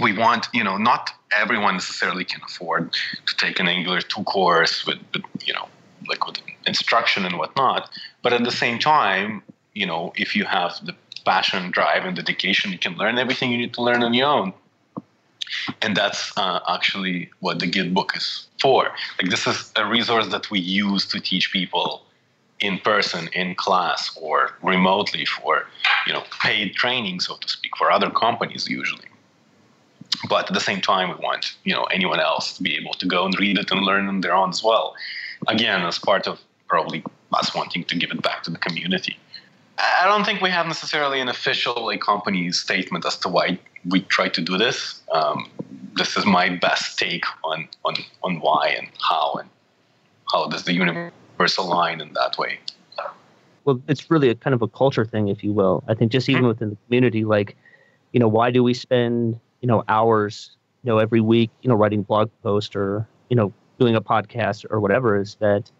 [0.00, 2.92] we want, you know, not everyone necessarily can afford
[3.26, 5.68] to take an Angular 2 course with, with you know,
[6.08, 7.90] like with instruction and whatnot.
[8.22, 9.42] But at the same time,
[9.74, 13.58] you know, if you have the passion, drive, and dedication, you can learn everything you
[13.58, 14.52] need to learn on your own.
[15.82, 18.90] And that's uh, actually what the Git book is for.
[19.18, 22.02] Like this is a resource that we use to teach people
[22.60, 25.66] in person, in class, or remotely for,
[26.06, 29.08] you know, paid training, so to speak, for other companies usually.
[30.28, 33.06] But at the same time, we want you know anyone else to be able to
[33.06, 34.94] go and read it and learn on their own as well.
[35.48, 39.18] Again, as part of probably us wanting to give it back to the community.
[39.76, 43.58] I don't think we have necessarily an official like company statement as to why
[43.90, 45.02] we try to do this.
[45.12, 45.50] Um,
[45.94, 49.50] this is my best take on on on why and how and
[50.32, 51.12] how does the universe
[51.58, 52.60] align in that way.
[53.64, 55.82] Well, it's really a kind of a culture thing, if you will.
[55.88, 57.56] I think just even within the community, like,
[58.12, 60.50] you know, why do we spend you know hours,
[60.82, 64.66] you know, every week, you know, writing blog posts or you know doing a podcast
[64.70, 65.18] or whatever?
[65.18, 65.70] Is that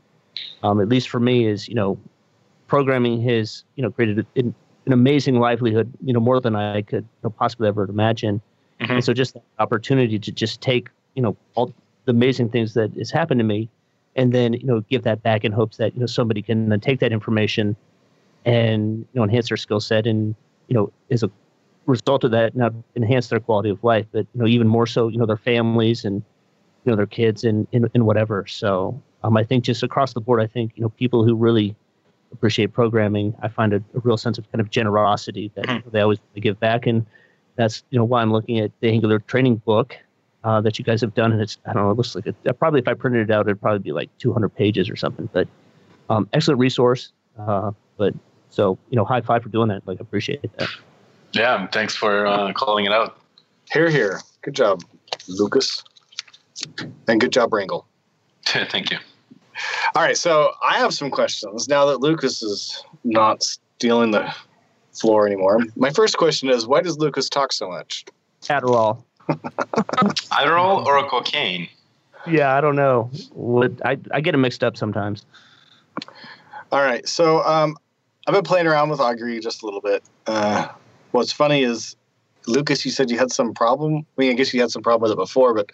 [0.62, 1.98] um, at least for me, is you know,
[2.66, 4.54] programming has you know created an,
[4.86, 8.40] an amazing livelihood, you know, more than I could you know, possibly ever imagine.
[8.80, 8.90] Mhm.
[8.90, 11.72] And so, just the opportunity to just take you know all
[12.06, 13.68] the amazing things that has happened to me,
[14.16, 16.80] and then you know give that back in hopes that you know somebody can then
[16.80, 17.76] take that information
[18.44, 20.34] and you know enhance their skill set and
[20.68, 21.30] you know as a
[21.86, 25.08] result of that not enhance their quality of life but you know even more so
[25.08, 26.22] you know their families and
[26.84, 28.46] you know their kids and and, and whatever.
[28.46, 31.74] So um, i think just across the board i think you know people who really
[32.32, 35.90] appreciate programming i find a, a real sense of kind of generosity that Mhm.
[35.92, 36.86] they always give back.
[36.86, 37.04] And
[37.56, 39.96] that's you know why i'm looking at the angular training book
[40.44, 42.36] uh, that you guys have done and it's i don't know it looks like it
[42.58, 45.48] probably if i printed it out it'd probably be like 200 pages or something but
[46.10, 48.14] um, excellent resource uh, but
[48.50, 50.68] so you know high five for doing that like appreciate that
[51.34, 53.18] Yeah, thanks for uh, calling it out.
[53.72, 54.20] Here, here.
[54.42, 54.82] Good job,
[55.26, 55.82] Lukas.
[57.08, 57.86] And good job, Rangle.
[58.44, 58.98] Thank you.
[59.94, 64.32] All right, so I have some questions now that Lukas is not stealing the
[64.92, 65.58] floor anymore.
[65.76, 68.04] My first question is why does Lukas talk so much?
[68.42, 69.02] adderall
[70.30, 71.68] Adderall or a cocaine?
[72.26, 75.26] yeah i don't know what i, I get it mixed up sometimes
[76.72, 77.76] All right, so um,
[78.26, 80.02] I've been playing around with Augury just a little bit.
[80.26, 80.66] Uh,
[81.12, 81.94] what's funny is,
[82.48, 83.98] Lukas, you said you had some problem.
[83.98, 85.70] I mean, I guess you had some problem with it before, but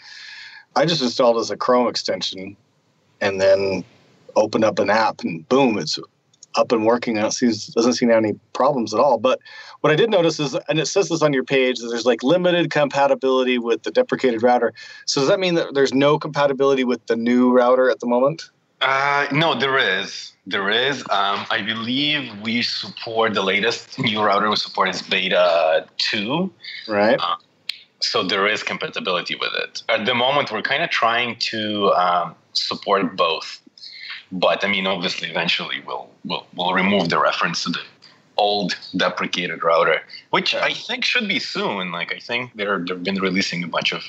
[0.76, 2.54] I just installed it as a Chrome extension
[3.22, 3.82] and then
[4.36, 5.98] opened up an app, and boom, it's
[6.54, 7.16] up and working.
[7.16, 9.18] And it seems doesn't seem to have any problems at all.
[9.18, 9.40] But
[9.80, 12.22] what I did notice is, and it says this on your page, that there's like
[12.22, 14.72] limited compatibility with the deprecated router.
[15.06, 18.50] So does that mean that there's no compatibility with the new router at the moment?
[18.80, 20.32] Uh, no, there is.
[20.46, 21.00] There is.
[21.02, 26.50] Um, I believe we support the latest new router we support is beta 2.
[26.88, 27.20] Right.
[28.00, 29.82] So there is compatibility with it.
[29.90, 33.60] At the moment, we're kind of trying to um, support both.
[34.32, 37.80] But I mean, obviously, eventually we'll, we'll, we'll remove the reference to the
[38.36, 41.92] old deprecated router, which I think should be soon.
[41.92, 44.02] Like, I think they're, they've been releasing a bunch of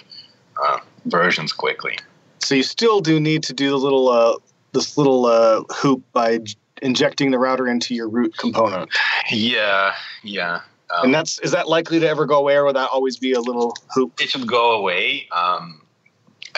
[0.63, 1.97] uh, versions quickly.
[2.39, 4.37] So you still do need to do the little uh,
[4.73, 6.39] this little uh, hoop by
[6.81, 8.89] injecting the router into your root component,
[9.31, 10.61] Yeah, yeah.
[10.95, 13.33] Um, and that's is that likely to ever go away, or will that always be
[13.33, 14.19] a little hoop?
[14.19, 15.27] it should go away.
[15.31, 15.81] Um,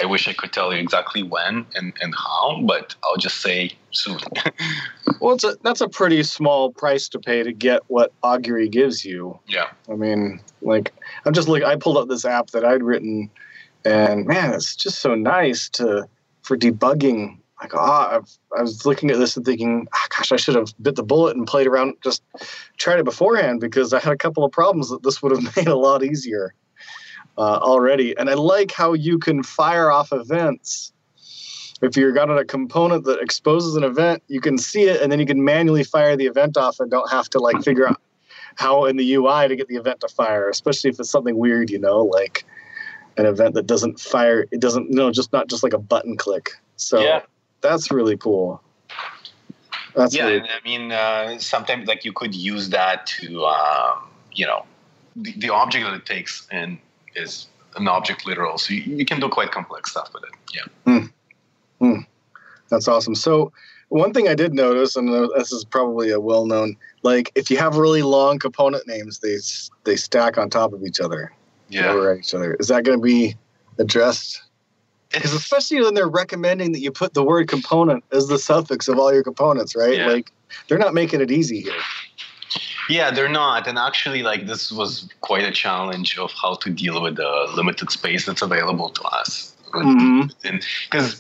[0.02, 3.72] I wish I could tell you exactly when and, and how, but I'll just say
[3.92, 4.20] soon.
[5.20, 9.06] Well, it's a, that's a pretty small price to pay to get what Augury gives
[9.06, 9.40] you.
[9.48, 9.70] yeah.
[9.90, 10.92] I mean, like
[11.24, 13.30] I'm just like I pulled up this app that I'd written,
[13.86, 16.10] and man, it's just so nice to
[16.42, 17.38] for debugging.
[17.62, 20.74] Like, ah, I've, I was looking at this and thinking, ah, gosh, I should have
[20.82, 22.22] bit the bullet and played around, just
[22.76, 25.68] tried it beforehand because I had a couple of problems that this would have made
[25.68, 26.54] a lot easier
[27.38, 28.18] uh, already.
[28.18, 30.92] And I like how you can fire off events.
[31.82, 35.20] If you're got a component that exposes an event, you can see it, and then
[35.20, 38.00] you can manually fire the event off, and don't have to like figure out
[38.56, 41.70] how in the UI to get the event to fire, especially if it's something weird,
[41.70, 42.46] you know, like
[43.18, 44.46] an event that doesn't fire.
[44.52, 46.52] It doesn't, no, just not just like a button click.
[46.78, 47.22] So Yeah.
[47.62, 48.62] that's really cool.
[49.96, 54.46] That's yeah, really, I mean, uh, sometimes like you could use that to, um, you
[54.46, 54.66] know,
[55.16, 56.80] the, the object that it takes and
[57.16, 60.30] is an object literal, so you, you can do quite complex stuff with it.
[60.54, 61.98] Yeah.
[62.70, 63.16] that's awesome.
[63.16, 63.52] So
[63.90, 67.58] one thing I did notice, and uh, this is probably a well-known, like if you
[67.58, 69.38] have really long component names, they
[69.84, 71.32] they stack on top of each other,
[71.70, 71.90] Yeah.
[71.92, 72.56] over each other.
[72.60, 73.36] Is that going to be
[73.78, 74.42] addressed?
[75.12, 78.98] Because especially when they're recommending that you put the word component as the suffix of
[78.98, 79.98] all your components, right?
[79.98, 80.08] Yeah.
[80.08, 80.32] Like
[80.68, 81.74] they're not making it easy here.
[82.90, 83.68] Yeah, they're not.
[83.68, 87.92] And actually, like, this was quite a challenge of how to deal with the limited
[87.92, 89.56] space that's available to us.
[89.74, 90.58] Mm-hmm.
[90.90, 91.20] Because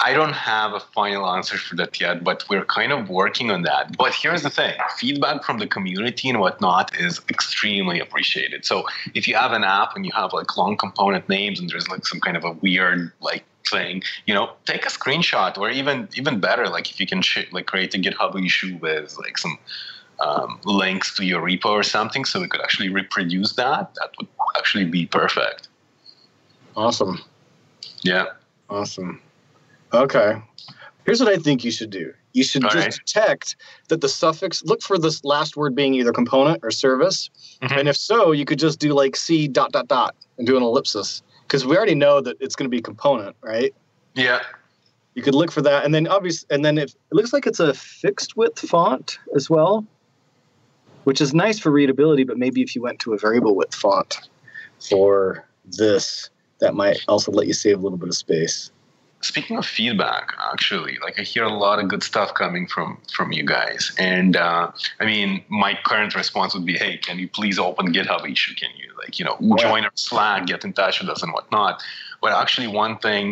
[0.00, 3.62] I don't have a final answer for that yet, but we're kind of working on
[3.62, 3.96] that.
[3.96, 8.64] But here's the thing feedback from the community and whatnot is extremely appreciated.
[8.64, 11.88] So if you have an app and you have like long component names and there's
[11.88, 16.08] like some kind of a weird like thing, you know, take a screenshot or even
[16.14, 19.58] even better, like if you can sh- like create a GitHub issue with like some
[20.20, 24.28] um, links to your repo or something so we could actually reproduce that, that would
[24.56, 25.68] actually be perfect.
[26.76, 27.22] Awesome.
[28.02, 28.26] Yeah.
[28.70, 29.20] Awesome.
[29.92, 30.40] Okay.
[31.04, 32.12] Here's what I think you should do.
[32.34, 33.06] You should All just right.
[33.06, 33.56] detect
[33.88, 37.30] that the suffix, look for this last word being either component or service.
[37.62, 37.78] Mhm.
[37.78, 40.62] And if so, you could just do like C dot dot dot and do an
[40.62, 41.22] ellipsis.
[41.42, 43.74] Because we already know that it's going to be component, right?
[44.14, 44.40] Yeah.
[45.14, 45.84] You could look for that.
[45.84, 49.48] And then obviously, and then if it looks like it's a fixed width font as
[49.48, 49.86] well,
[51.08, 54.28] which is nice for readability, but maybe if you went to a variable width font
[54.90, 56.28] for this,
[56.60, 58.70] that might also let you save a little bit of space.
[59.22, 63.32] speaking of feedback actually like i hear a lot of good stuff coming from from
[63.32, 63.82] you guys.
[63.98, 68.22] And uh, i mean my current response would be hey can you please open github
[68.30, 68.54] issue?
[68.62, 71.74] Can you like you know join our slack get in touch with us and whatnot?
[72.22, 73.24] But actually one thing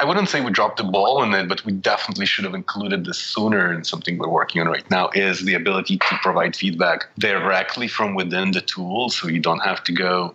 [0.00, 3.04] i wouldn't say we dropped the ball on it but we definitely should have included
[3.04, 7.06] this sooner and something we're working on right now is the ability to provide feedback
[7.18, 10.34] directly from within the tool so you don't have to go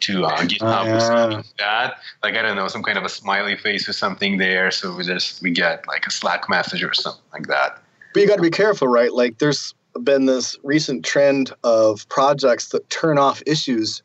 [0.00, 3.08] to uh, github or something like that like I don't know, some kind of a
[3.08, 4.70] smiley face or something there.
[4.70, 7.80] So we just we get like a Slack message or something like that.
[8.14, 9.12] But you got to be careful, right?
[9.12, 14.02] Like, there's been this recent trend of projects that turn off issues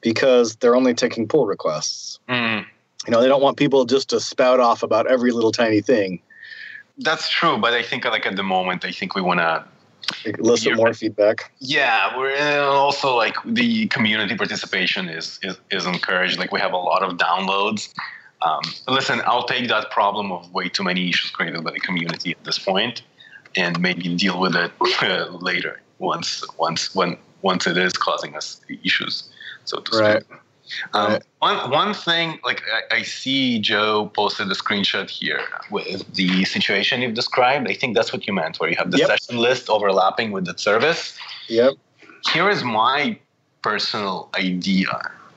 [0.00, 2.18] because they're only taking pull requests.
[2.28, 2.66] Mm,
[3.06, 6.20] You know, they don't want people just to spout off about every little tiny thing.
[6.98, 9.64] that's true, but I think like at the moment, I think we want to.
[10.38, 11.52] listen more feedback.
[11.58, 16.38] Yeah, we're also like the community participation is, is is encouraged.
[16.38, 17.92] Like we have a lot of downloads.
[18.42, 22.32] Um, listen, I'll take that problem of way too many issues created by the community
[22.32, 23.02] at this point,
[23.56, 28.60] and maybe deal with it uh, later once once when once it is causing us
[28.82, 29.28] issues.
[29.64, 30.38] So to speak.
[30.92, 31.22] Um, Right.
[31.40, 37.02] One one thing, like I, I see Joe posted a screenshot here with the situation
[37.02, 37.68] you've described.
[37.68, 39.08] I think that's what you meant, where you have the Yep.
[39.08, 41.16] session list overlapping with the service.
[41.48, 41.74] Yep.
[42.32, 43.18] Here is my
[43.62, 44.90] personal idea.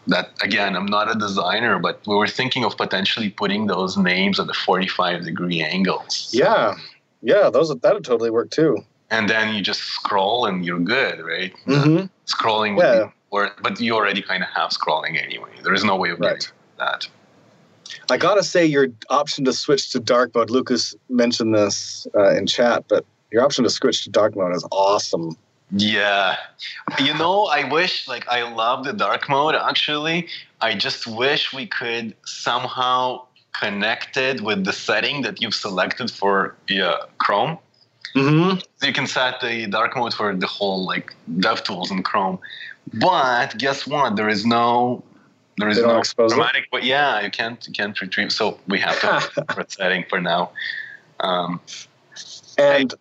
[0.07, 4.39] That again, I'm not a designer, but we were thinking of potentially putting those names
[4.39, 6.29] at the 45 degree angles.
[6.33, 6.75] Yeah.
[7.21, 7.51] Yeah.
[7.51, 8.77] Those that would totally work too.
[9.11, 11.53] And then you just scroll and you're good, right?
[11.67, 12.05] Mm-hmm.
[12.25, 13.11] Scrolling Yeah.
[13.31, 15.51] Or but you already kind of have scrolling anyway.
[15.63, 16.39] There is no way of Right.
[16.39, 17.07] getting that.
[18.09, 20.49] I gotta say, your option to switch to dark mode.
[20.49, 24.65] Lukas mentioned this uh, in chat, but your option to switch to dark mode is
[24.71, 25.37] awesome.
[25.71, 26.37] Yeah.
[26.99, 30.27] You know, I wish, like, I love the dark mode actually.
[30.61, 33.25] I just wish we could somehow
[33.59, 37.57] connect it with the setting that you've selected for yeah, Chrome.
[38.15, 38.59] Mm-hmm.
[38.77, 42.39] So you can set the dark mode for the whole, like, DevTools in Chrome.
[42.93, 44.15] But guess what?
[44.15, 45.03] There is no.
[45.57, 48.31] There is They no expose dramatic, but yeah, you can't you can't retrieve.
[48.31, 50.51] So we have to have a separate setting for now.
[51.19, 51.59] Um,
[52.57, 52.93] And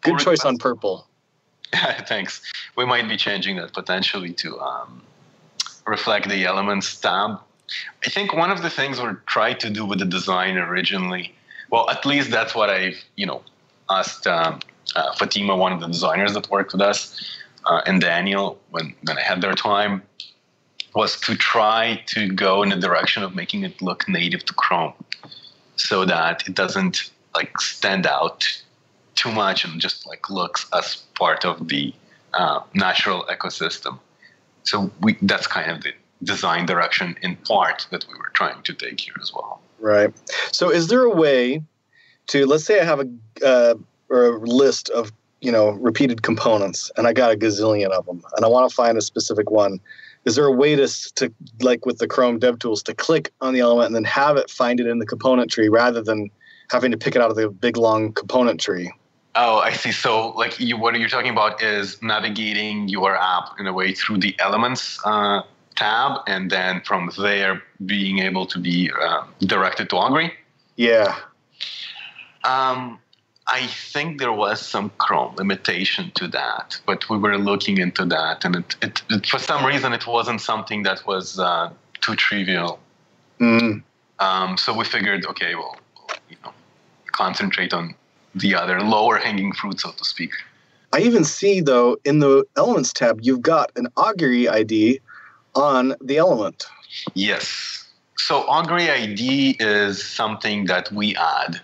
[0.00, 1.06] good choice on purple.
[2.08, 2.40] Thanks.
[2.76, 5.02] We might be changing that potentially to um,
[5.86, 7.40] reflect the elements tab
[8.04, 11.34] I think one of the things we tried to do with the design originally,
[11.70, 13.42] well, at least that's what I've, you know,
[13.90, 14.60] asked um,
[14.94, 17.20] uh, Fatima, one of the designers that worked with us,
[17.66, 20.02] uh, and Daniel, when, when I had their time,
[20.94, 24.94] was to try to go in the direction of making it look native to Chrome
[25.76, 28.46] so that it doesn't like stand out
[29.14, 31.92] too much and just like looks as part of the
[32.32, 33.98] uh, natural ecosystem.
[34.62, 38.72] So we that's kind of the design direction in part that we were trying to
[38.72, 39.60] take here as well.
[39.78, 40.12] Right.
[40.52, 41.62] So is there a way
[42.28, 43.74] to let's say I have a uh,
[44.08, 48.22] or a list of you know repeated components and I got a gazillion of them
[48.36, 49.80] and I want to find a specific one.
[50.24, 53.60] Is there a way to to like with the Chrome DevTools to click on the
[53.60, 56.30] element and then have it find it in the component tree rather than
[56.70, 58.92] having to pick it out of the big long component tree?
[59.36, 59.92] Oh, I see.
[59.92, 64.18] So, like, you, what you're talking about is navigating your app in a way through
[64.18, 65.42] the Elements uh,
[65.76, 70.32] tab, and then from there being able to be uh, directed to Augury.
[70.76, 71.14] Yeah.
[72.46, 72.98] Um,
[73.48, 78.44] I think there was some Chrome limitation to that, but we were looking into that,
[78.44, 81.70] and it, it, it for some reason it wasn't something that was uh,
[82.00, 82.80] too trivial.
[83.40, 83.82] Mm.
[84.18, 85.76] Um, so we figured, okay, well,
[86.28, 86.52] you know,
[87.12, 87.94] concentrate on
[88.34, 90.30] the other lower hanging fruit, so to speak.
[90.92, 95.00] I even see though in the Elements tab you've got an Augury ID
[95.54, 96.66] on the element.
[97.14, 97.84] Yes.
[98.16, 101.60] So Augury ID is something that we add.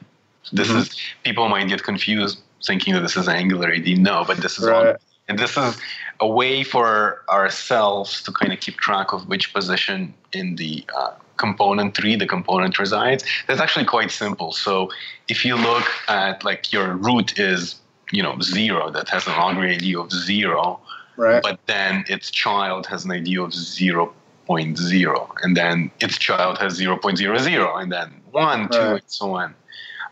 [0.53, 0.77] This Mhm.
[0.81, 3.95] is people might get confused thinking that this is Angular ID.
[3.95, 4.77] No, but this is Right.
[4.79, 4.97] Augury.
[5.29, 5.77] and this is
[6.21, 11.11] a way for ourselves to kind of keep track of which position in the uh,
[11.39, 13.25] component tree the component resides.
[13.47, 14.53] That's actually quite simple.
[14.53, 14.91] So
[15.29, 17.77] if you look at like your root is
[18.11, 20.79] you know zero that has an Augury ID of zero,
[21.17, 21.43] Right.
[21.43, 23.51] but then its child has an ID of
[24.49, 29.55] 0.0, and then its child has 0.00, and then 1, 2, and so on.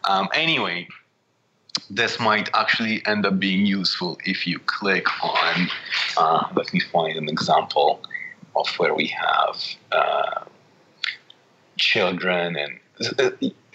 [0.04, 0.88] Um, anyway,
[1.88, 5.68] this might actually end up being useful if you click on,
[6.16, 8.00] uh, let me find an example
[8.56, 9.56] of where we have
[9.92, 10.44] uh,
[11.78, 12.78] children and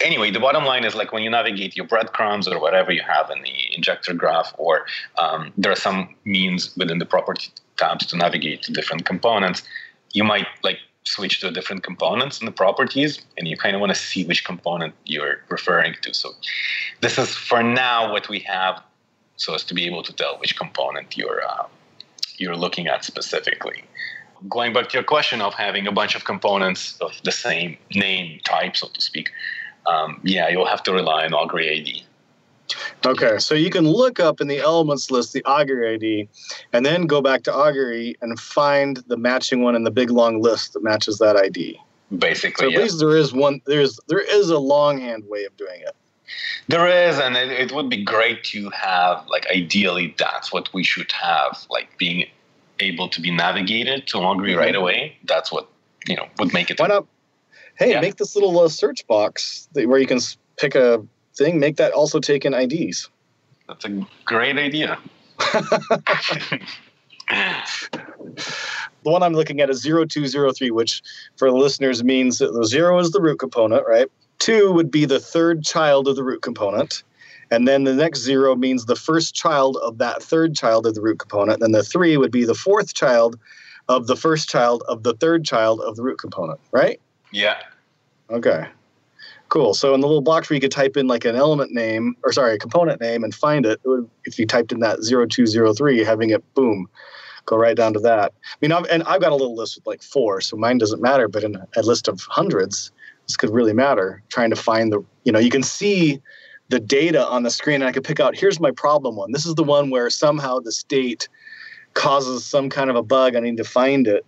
[0.00, 3.28] anyway the bottom line is like when you navigate your breadcrumbs or whatever you have
[3.30, 4.86] in the injector graph or
[5.18, 9.62] um, there are some means within the property tabs to navigate to different components
[10.12, 13.94] you might like switch to different components in the properties and you kind of want
[13.94, 16.12] to see which component you're referring to.
[16.12, 16.32] So
[17.00, 18.82] this is for now what we have
[19.36, 21.66] so as to be able to tell which component you're uh,
[22.38, 23.84] you're looking at specifically.
[24.48, 28.40] Going back to your question of having a bunch of components of the same name
[28.44, 29.30] type so to speak
[29.86, 32.04] um, yeah you'll have to rely on augury id
[33.04, 36.28] Okay, so you can look up in the elements list the Augury ID,
[36.72, 40.42] and then go back to Augury and find the matching one in the big long
[40.42, 41.78] list that matches that ID.
[42.18, 42.64] Basically.
[42.64, 42.78] So at yeah.
[42.80, 43.60] least there is one.
[43.66, 45.94] There's there is a longhand way of doing it.
[46.68, 50.82] There is, and it, it would be great to have, like, ideally, that's what we
[50.82, 52.26] should have, like, being
[52.80, 54.58] able to be navigated to Augury Mhm.
[54.58, 55.16] right away.
[55.24, 55.68] That's what,
[56.08, 56.80] you know, would make it.
[56.80, 57.06] Why not?
[57.76, 58.00] Hey, Yeah.
[58.00, 60.18] make this little uh, search box that, where you can
[60.56, 61.04] pick a
[61.36, 61.58] thing.
[61.58, 63.08] Make that also take in IDs.
[63.68, 64.98] That's a great idea.
[69.06, 71.00] The one I'm looking at is 0203, which
[71.36, 74.08] for the listeners means that the zero is the root component, right?
[74.40, 77.04] Two would be the third child of the root component.
[77.52, 81.00] And then the next zero means the first child of that third child of the
[81.00, 81.60] root component.
[81.60, 83.38] Then the three would be the fourth child
[83.88, 87.00] of the first child of the third child of the root component, right?
[87.30, 87.58] yeah.
[88.30, 88.66] Okay.
[89.48, 89.74] Cool.
[89.74, 92.32] So in the little box where you could type in like an element name, or
[92.32, 96.02] sorry, a component name and find it, it would, if you typed in that 0203,
[96.02, 96.88] having it boom,
[97.44, 98.32] go right down to that.
[98.44, 101.00] I mean, I've, and I've got a little list with like four, so mine doesn't
[101.00, 102.90] matter, but in a list of hundreds,
[103.28, 104.22] this could really matter.
[104.30, 106.20] Trying to find the, you know, you can see
[106.68, 109.30] the data on the screen and I could pick out, here's my problem one.
[109.30, 111.28] This is the one where somehow the state
[111.94, 113.36] causes some kind of a bug.
[113.36, 114.26] I need to find it.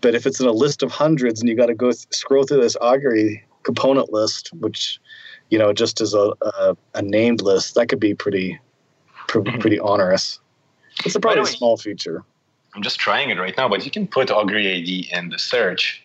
[0.00, 2.44] But if it's in a list of hundreds and you got to go th- scroll
[2.44, 4.98] through this augury component list, which
[5.50, 8.58] you know just as a, a, a named list, that could be pretty
[9.28, 9.58] pr- mm-hmm.
[9.58, 10.38] pretty onerous.
[11.04, 12.24] It's a probably a small feature.
[12.74, 16.02] I'm just trying it right now, but you can put Augury ID in the search,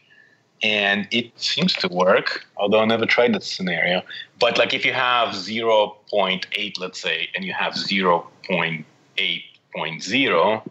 [0.63, 2.43] and it seems to work.
[2.57, 4.01] Although I never tried that scenario.
[4.39, 10.61] But like if you have 0.8, let's say, and you have 0.8.0,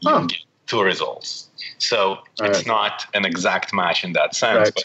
[0.00, 0.26] you Huh.
[0.26, 1.48] get two results.
[1.78, 2.66] So All it's right.
[2.66, 4.72] not an exact match in that sense, Right.
[4.74, 4.84] But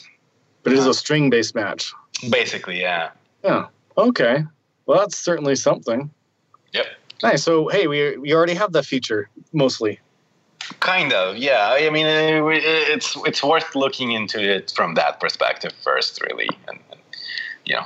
[0.65, 1.93] it is a string based match.
[2.29, 3.11] basically, yeah.
[3.43, 3.67] Yeah.
[3.97, 4.43] Okay.
[4.85, 6.09] Well, that's certainly something.
[6.73, 6.85] Yep.
[7.21, 7.43] Nice.
[7.43, 9.99] So hey, we we already have that feature mostly.
[10.79, 11.75] Kind of, yeah.
[11.77, 16.99] I mean, it's it's worth looking into it from that perspective first, really, and, and
[17.65, 17.85] you know.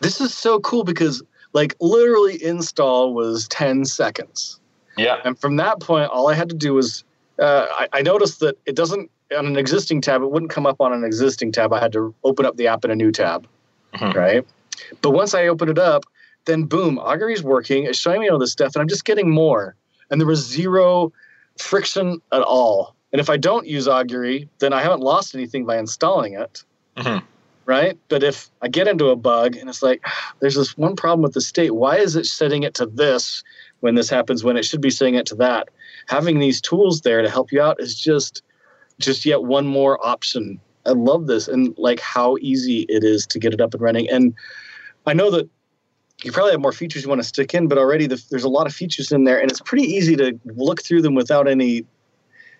[0.00, 4.60] This is so cool because like literally install was 10 seconds.
[4.96, 5.18] Yeah.
[5.24, 7.04] And from that point, all I had to do was
[7.38, 10.80] uh, I, I, noticed that it doesn't on an existing tab, it wouldn't come up
[10.80, 11.72] on an existing tab.
[11.72, 13.46] I had to open up the app in a new tab.
[13.94, 14.18] Mm-hmm.
[14.18, 14.46] Right.
[15.02, 16.04] But once I open it up,
[16.46, 17.84] then boom, Augury's working.
[17.84, 19.74] It's showing me all this stuff, and I'm just getting more.
[20.10, 21.12] And there was zero
[21.58, 22.94] friction at all.
[23.12, 26.64] And if I don't use Augury, then I haven't lost anything by installing it.
[26.96, 27.26] Mm-hmm
[27.70, 27.96] right?
[28.08, 30.04] But if I get into a bug and it's like,
[30.40, 33.44] there's this one problem with the state, why is it setting it to this
[33.78, 35.68] when this happens when it should be setting it to that?
[36.08, 38.42] Having these tools there to help you out is just
[39.00, 40.60] just yet one more option.
[40.86, 44.08] I love this and like how easy it is to get it up and running.
[44.08, 44.34] And
[45.06, 45.48] I know that
[46.22, 48.48] you probably have more features you want to stick in, but already the, there's a
[48.48, 51.84] lot of features in there, and it's pretty easy to look through them without any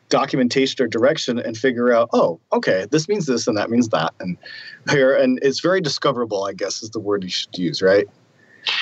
[0.09, 4.15] documentation or direction and figure out, oh, okay, this means this and that means that,
[4.21, 4.37] and
[4.91, 6.45] here, and it's very discoverable.
[6.45, 8.07] I guess is the word you should use, right?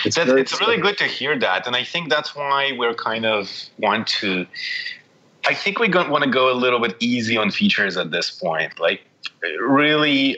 [0.04, 3.50] It's, it's really good to hear that, and I think that's why we're kind of
[3.78, 4.46] want to.
[5.48, 8.78] I think we want to go a little bit easy on features at this point.
[8.78, 9.00] Like,
[9.60, 10.36] really,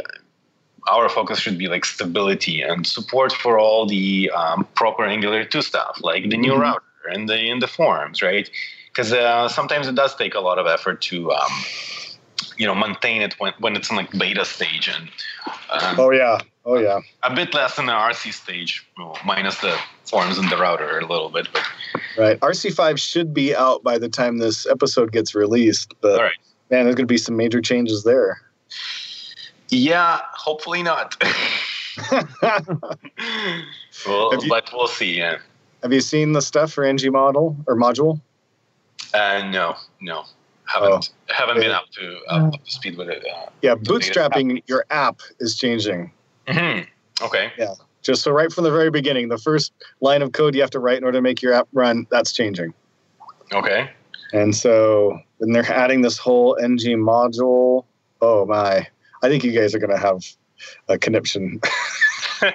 [0.90, 5.62] our focus should be like stability and support for all the um, proper Angular 2
[5.62, 6.61] stuff, like the new mm-hmm.
[6.62, 6.82] router
[7.12, 8.48] and the in the forms, right?
[8.92, 11.50] because uh, sometimes it does take a lot of effort to um,
[12.56, 15.08] you know maintain it when, when it's in like beta stage and
[15.70, 16.38] um, oh yeah
[16.70, 17.00] oh yeah.
[17.22, 18.86] A bit less in the rc stage.
[18.96, 21.62] Well, minus the forms in the router a little bit but
[22.18, 22.40] right.
[22.40, 26.32] Rc5 should be out by the time this episode gets released but right.
[26.70, 28.40] man there's going to be some major changes there.
[29.68, 31.22] Yeah hopefully not.
[34.06, 35.38] Well you, but we'll see yeah.
[35.82, 38.20] Have you seen the stuff for ng model or module?
[39.12, 40.24] Uh, no, no,
[40.66, 41.34] haven't oh.
[41.34, 43.24] haven't been up to up to speed with it.
[43.24, 46.12] Uh, yeah, bootstrapping your app is changing.
[46.51, 47.24] Mm-hmm.
[47.24, 47.53] Okay.
[47.59, 50.70] Yeah, just so right from the very beginning, the first line of code you have
[50.70, 52.74] to write in order to make your app run, that's changing.
[53.53, 53.90] Okay.
[54.32, 57.84] And so, and they're adding this whole ng module.
[58.20, 58.86] Oh my!
[59.22, 60.24] I think you guys are going to have
[60.88, 61.61] a conniption.
[62.42, 62.48] All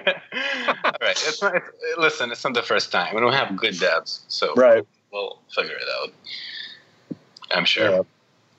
[1.01, 1.11] right.
[1.11, 3.13] It's not, it's, listen, it's not the first time.
[3.13, 4.85] We don't have good devs, so right
[5.15, 7.17] we'll figure it out.
[7.51, 7.89] I'm sure.
[7.89, 8.01] Yeah,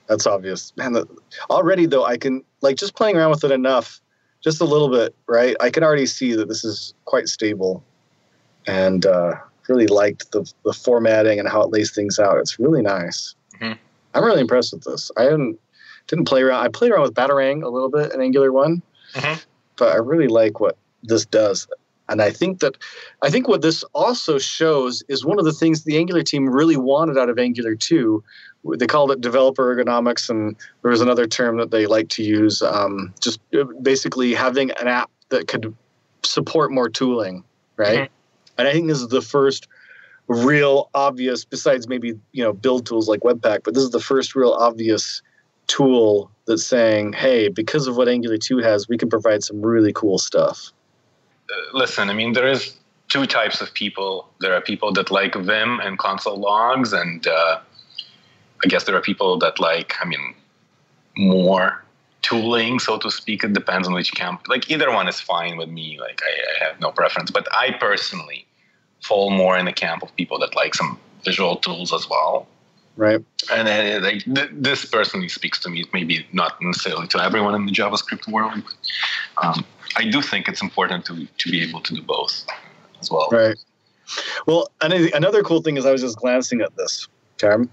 [0.09, 0.93] that's obvious, man.
[0.93, 1.07] The,
[1.51, 4.01] already though, I can like just playing around with it enough,
[4.47, 5.57] just a little bit, right?
[5.59, 7.82] I can already see that this is quite stable,
[8.68, 9.32] and uh,
[9.66, 12.38] really liked the the formatting and how it lays things out.
[12.38, 13.34] It's really nice.
[13.61, 13.72] Mm-hmm.
[14.14, 15.11] I'm really impressed with this.
[15.16, 15.59] I didn't
[16.07, 16.64] didn't play around.
[16.64, 18.82] I played around with Batarang a little bit in Angular one,
[19.14, 19.40] mm-hmm.
[19.74, 21.66] but I really like what this does.
[22.09, 22.76] And I think that
[23.22, 26.76] I think what this also shows is one of the things the Angular team really
[26.76, 28.22] wanted out of Angular 2.
[28.76, 32.62] They called it developer ergonomics, and there was another term that they like to use,
[32.62, 35.74] um, just uh, basically having an app that could
[36.22, 37.44] support more tooling,
[37.76, 37.98] right?
[37.98, 38.58] Mm-hmm.
[38.58, 39.68] And I think this is the first
[40.28, 44.34] real obvious, besides maybe you know build tools like Webpack, but this is the first
[44.34, 45.22] real obvious
[45.66, 49.92] tool that's saying, hey, because of what Angular 2 has, we can provide some really
[49.92, 50.72] cool stuff.
[51.50, 52.76] Uh, listen, I mean, there is
[53.08, 54.28] two types of people.
[54.40, 57.60] There are people that like Vim and console logs, and uh,
[58.64, 60.34] I guess there are people that like, I mean,
[61.16, 61.82] more
[62.22, 63.44] tooling, so to speak.
[63.44, 64.48] It depends on which camp.
[64.48, 65.98] Like either one is fine with me.
[66.00, 67.30] Like I, I have no preference.
[67.30, 68.46] But I personally
[69.02, 72.48] fall more in the camp of people that like some visual tools as well.
[72.96, 73.22] Right.
[73.52, 75.84] And then, like, th- this personally speaks to me.
[75.92, 78.62] Maybe not necessarily to everyone in the JavaScript world.
[78.64, 82.46] But, um, I do think it's important to to be able to do both
[83.00, 83.28] as well.
[83.30, 83.59] Right.
[84.46, 87.07] Well, another cool thing is I was just glancing at this
[87.38, 87.68] term.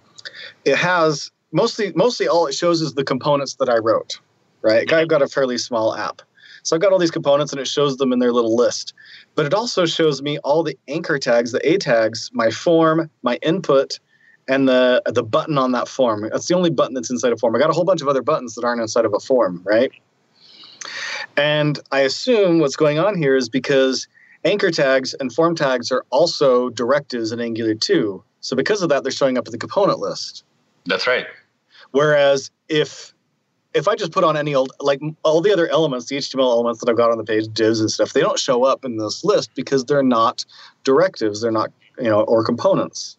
[0.65, 4.19] It has mostly mostly all it shows is the components that I wrote.
[4.61, 4.91] Right.
[4.91, 6.21] I've got a fairly small app.
[6.63, 8.93] So I've got all these components and it shows them in their little list.
[9.35, 13.37] But it also shows me all the anchor tags, the A tags, my form, my
[13.41, 13.99] input,
[14.47, 16.29] and the the button on that form.
[16.31, 17.55] That's the only button that's inside a form.
[17.55, 19.91] I got a whole bunch of other buttons that aren't inside of a form, right?
[21.37, 24.07] And I assume what's going on here is because
[24.45, 28.23] anchor tags and form tags are also directives in Angular 2.
[28.43, 30.43] So because of that, they're showing up in the component list.
[30.85, 31.25] That's right.
[31.91, 33.13] Whereas if
[33.73, 36.79] if I just put on any old like all the other elements, the HTML elements
[36.81, 39.23] that I've got on the page, divs and stuff, they don't show up in this
[39.23, 40.45] list because they're not
[40.83, 41.41] directives.
[41.41, 43.17] They're not you know or components.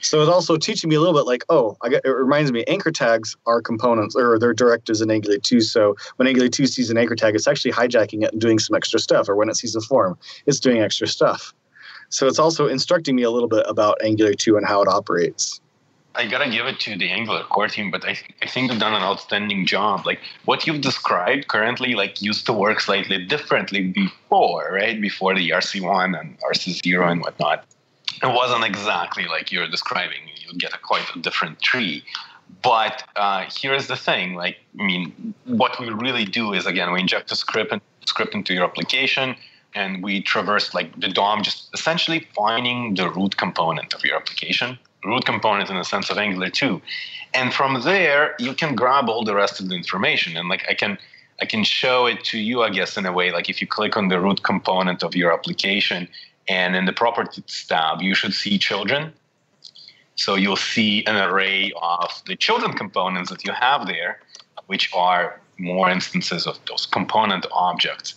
[0.00, 2.92] So it's also teaching me a little bit like, oh, I it reminds me anchor
[2.92, 5.60] tags are components or they're directives in Angular 2.
[5.60, 8.76] So when Angular 2 sees an anchor tag, it's actually hijacking it and doing some
[8.76, 9.28] extra stuff.
[9.28, 11.54] Or when it sees a form, it's doing extra stuff.
[12.12, 15.62] So it's also instructing me a little bit about Angular 2 and how it operates.
[16.14, 18.92] I gotta give it to the Angular core team, but I, I think they've done
[18.92, 20.04] an outstanding job.
[20.04, 25.00] Like what you've described currently, like used to work slightly differently before, right?
[25.00, 27.64] Before the RC1 and RC0 and whatnot.
[28.22, 30.20] It wasn't exactly like you're describing.
[30.36, 32.04] You get a quite a different tree.
[32.62, 37.00] But uh, here's the thing: like, I mean, what we really do is again, we
[37.00, 37.72] inject a script
[38.04, 39.34] script into your application,
[39.74, 44.78] and we traverse like the DOM, just essentially finding the root component of your application
[45.04, 46.80] root component in the sense of Angular 2.
[47.34, 50.36] And from there, you can grab all the rest of the information.
[50.36, 50.98] And like I can
[51.40, 53.32] I can show it to you, I guess, in a way.
[53.32, 56.08] Like if you click on the root component of your application
[56.48, 59.12] and in the properties tab, you should see children.
[60.14, 64.20] So you'll see an array of the children components that you have there,
[64.66, 68.14] which are more instances of those component objects.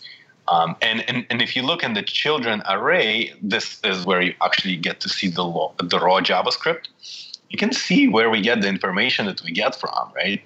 [0.47, 4.33] Um, and, and, and if you look in the children array, this is where you
[4.41, 5.43] actually get to see the,
[5.83, 6.87] the raw JavaScript.
[7.49, 10.41] You can see where we get the information that we get from, right?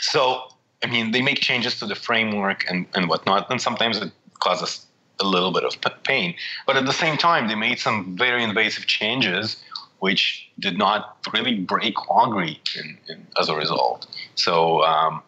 [0.00, 0.42] So,
[0.84, 4.86] I mean, they make changes to the framework and, and whatnot, and sometimes it causes
[5.20, 6.34] a little bit of pain.
[6.66, 9.56] But at the same time, they made some very invasive changes
[10.00, 12.60] which did not really break Augury
[13.40, 14.06] as a result.
[14.36, 15.22] So um,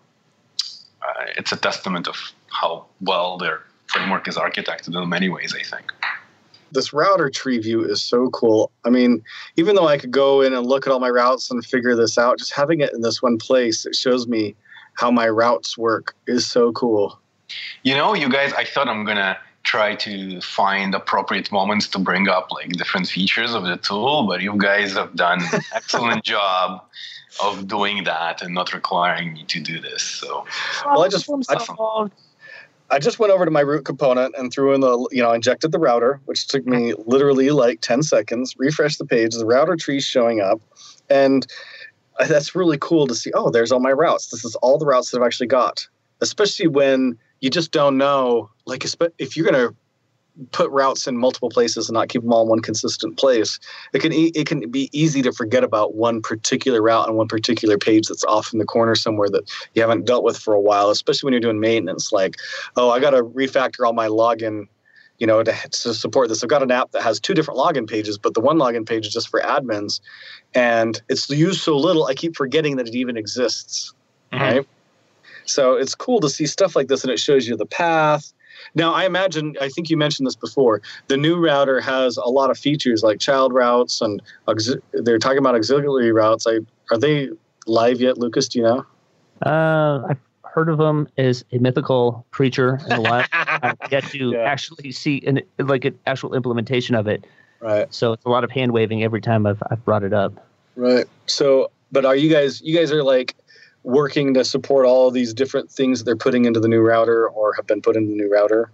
[1.02, 2.16] uh, it's a testament of
[2.48, 5.92] how well they're framework is architected in many ways, I think.
[6.72, 8.70] This router tree view is so cool.
[8.84, 9.22] I mean,
[9.56, 12.16] even though I could go in and look at all my routes and figure this
[12.16, 14.54] out, just having it in this one place, it shows me
[14.94, 17.18] how my routes work is so cool.
[17.82, 21.98] You know, you guys, I thought I'm going to try to find appropriate moments to
[21.98, 26.24] bring up like different features of the tool, but you guys have done an excellent
[26.24, 26.82] job
[27.42, 30.02] of doing that and not requiring me to do this.
[30.02, 30.46] So,
[30.84, 31.70] well, I just, I just
[32.90, 35.70] I just went over to my root component and threw in the, you know, injected
[35.72, 40.04] the router, which took me literally like 10 seconds, refreshed the page, the router tree's
[40.04, 40.60] showing up.
[41.08, 41.46] And
[42.28, 43.30] that's really cool to see.
[43.32, 44.28] Oh, there's all my routes.
[44.28, 45.86] This is all the routes that I've actually got,
[46.20, 48.50] especially when you just don't know.
[48.66, 48.84] Like,
[49.18, 49.74] if you're going to
[50.52, 53.58] put routes in multiple places and not keep them all in one consistent place,
[53.92, 57.28] it can e- it can be easy to forget about one particular route and one
[57.28, 60.60] particular page that's off in the corner somewhere that you haven't dealt with for a
[60.60, 60.90] while.
[60.90, 62.36] Especially when you're doing maintenance, like,
[62.76, 64.68] oh, I got to refactor all my login,
[65.18, 66.42] you know, to, to support this.
[66.42, 69.06] I've got an app that has two different login pages, but the one login page
[69.06, 70.00] is just for admins,
[70.54, 73.92] and it's used so little, I keep forgetting that it even exists.
[74.32, 74.42] Mm-hmm.
[74.42, 74.68] Right.
[75.44, 78.32] So it's cool to see stuff like this, and it shows you the path
[78.74, 82.50] now, I imagine, I think you mentioned this before, the new router has a lot
[82.50, 86.46] of features like child routes and auxi- they're talking about auxiliary routes.
[86.46, 87.30] I, are they
[87.66, 88.48] live yet, Lukas?
[88.48, 88.86] Do you know?
[89.44, 93.26] Uh, I've heard of them as a mythical creature in the wild.
[93.32, 94.42] I get to yeah.
[94.42, 97.24] actually see an, like an actual implementation of it.
[97.60, 97.92] Right.
[97.92, 100.46] So it's a lot of hand waving every time I've, I've brought it up.
[100.76, 101.06] Right.
[101.26, 103.34] So, but are you guys, you guys are like
[103.82, 107.54] working to support all these different things that they're putting into the new router or
[107.54, 108.70] have been put into the new router?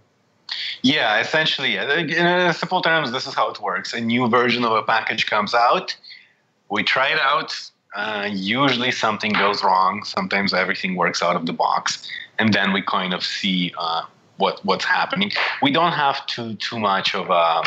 [0.81, 3.93] Yeah, essentially, in simple terms, this is how it works.
[3.93, 5.95] A new version of a package comes out.
[6.69, 7.59] We try it out.
[7.95, 10.03] Uh, usually, something goes wrong.
[10.03, 14.03] Sometimes everything works out of the box, and then we kind of see uh,
[14.37, 15.31] what what's happening.
[15.61, 17.65] We don't have too too much of a um,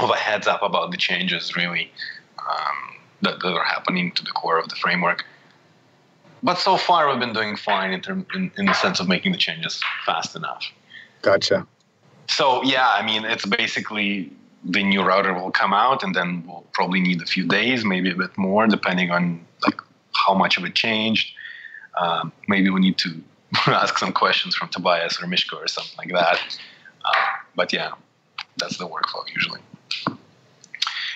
[0.00, 1.90] of a heads up about the changes, really,
[2.38, 5.24] um, that, that are happening to the core of the framework
[6.42, 9.32] but so far we've been doing fine in, term, in, in the sense of making
[9.32, 10.64] the changes fast enough.
[11.22, 11.66] Gotcha.
[12.28, 14.32] So yeah, I mean, it's basically
[14.64, 18.10] the new router will come out, and then we'll probably need a few days, maybe
[18.10, 19.80] a bit more, depending on like
[20.14, 21.32] how much of it changed.
[22.00, 23.22] Um, maybe we need to
[23.66, 26.58] ask some questions from Tobias or Miško or something like that.
[27.04, 27.14] Uh,
[27.56, 27.92] but yeah,
[28.56, 29.60] that's the workflow usually.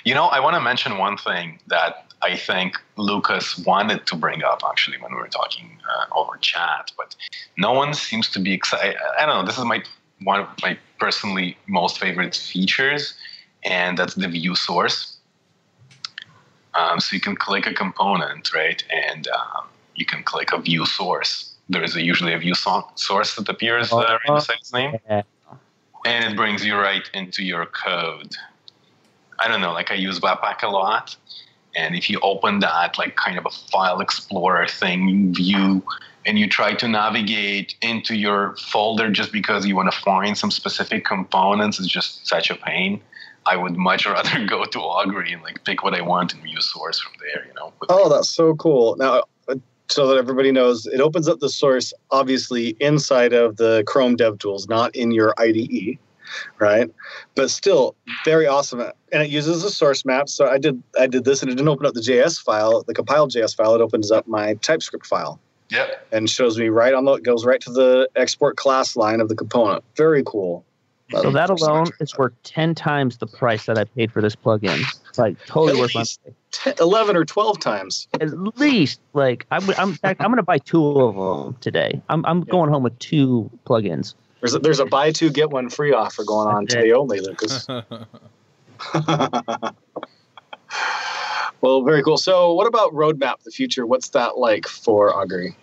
[0.04, 4.42] You know, I want to mention one thing that I think Lucas wanted to bring
[4.42, 7.14] up actually when we were talking uh, over chat, but
[7.56, 8.96] no one seems to be excited.
[9.18, 9.46] I don't know.
[9.46, 9.82] This is my
[10.22, 13.14] one of my personally most favorite features,
[13.64, 15.18] and that's the view source.
[16.74, 20.86] Um, so you can click a component, right, and um, you can click a view
[20.86, 21.54] source.
[21.68, 24.98] There is a, usually a view so- source that appears uh, right beside its name,
[26.06, 28.34] and it brings you right into your code.
[29.42, 31.16] I don't know, like I use Webpack a lot,
[31.74, 35.82] and if you open that like kind of a file explorer thing view
[36.26, 40.50] and you try to navigate into your folder just because you want to find some
[40.50, 43.00] specific components, it's just such a pain.
[43.46, 46.60] I would much rather go to Augury and like pick what I want and view
[46.60, 47.72] source from there, you know.
[47.88, 48.96] Oh, that's so cool.
[48.96, 49.56] Now, uh,
[49.88, 54.68] so that everybody knows, it opens up the source obviously inside of the Chrome DevTools,
[54.68, 55.98] not in your IDE.
[56.58, 56.90] Right?
[57.34, 60.28] But still, very awesome, and it uses a source map.
[60.28, 62.94] So I did I did this, and it didn't open up the JS file, the
[62.94, 63.74] compiled JS file.
[63.74, 66.06] It opens up my TypeScript file Yep.
[66.12, 69.28] and shows me right on the it goes right to the export class line of
[69.28, 69.82] the component.
[69.96, 70.64] Very cool.
[71.10, 74.82] So that alone is worth ten times the price that I paid for this plugin.
[75.18, 76.04] Like totally worth my
[76.52, 78.08] 10, 11 or 12 times.
[78.20, 82.00] at least like I'm I'm in fact, I'm gonna buy two of them today.
[82.08, 84.14] I'm I'm going home with two plugins.
[84.42, 87.64] There's a, there's a buy two get one free offer going on today only, Lukas.
[91.60, 92.16] well, very cool.
[92.16, 93.44] So, what about roadmap?
[93.44, 93.86] The future?
[93.86, 95.56] What's that like for Augury?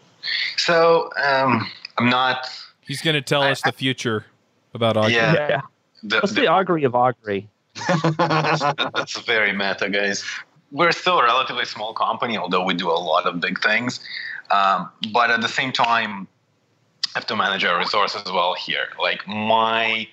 [0.56, 2.48] So um, I'm not.
[2.88, 4.26] He's going to tell us the future
[4.74, 5.14] about Augury.
[5.16, 5.62] Yeah.
[6.02, 7.50] The, What's the- the augury of augury?
[7.76, 10.24] that- that's very meta, guys.
[10.72, 14.00] We're still a relatively small company, although we do a lot of big things.
[14.52, 16.28] Um, but at the same time,
[17.16, 18.90] have to manage our resources well here.
[19.00, 20.08] Like my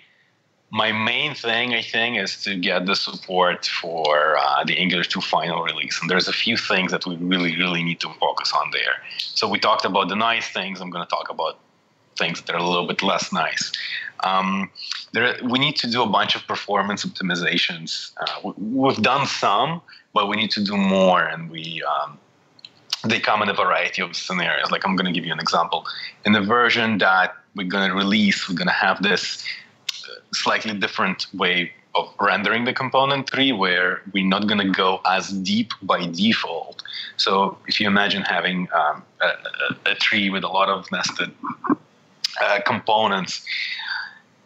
[0.70, 5.20] my main thing, I think, is to get the support for uh, the Angular 2
[5.20, 6.00] final release.
[6.00, 8.96] And there's a few things that we really, really need to focus on there.
[9.18, 10.80] So we talked about the nice things.
[10.80, 11.60] I'm going to talk about
[12.18, 13.70] things that are a little bit less nice.
[14.24, 14.70] Um,
[15.12, 18.12] there, we need to do a bunch of performance optimizations.
[18.16, 19.82] Uh, we, we've done some,
[20.14, 22.18] but we need to do more, and we um,
[23.08, 24.70] they come in a variety of scenarios.
[24.70, 25.86] Like I'm going to give you an example.
[26.24, 29.44] In the version that we're going to release, we're going to have this
[29.90, 35.00] uh, slightly different way of rendering the component tree where we're not going to go
[35.06, 36.82] as deep by default.
[37.16, 41.32] So if you imagine having um, a, a, tree with a lot of nested
[42.42, 43.44] uh, components,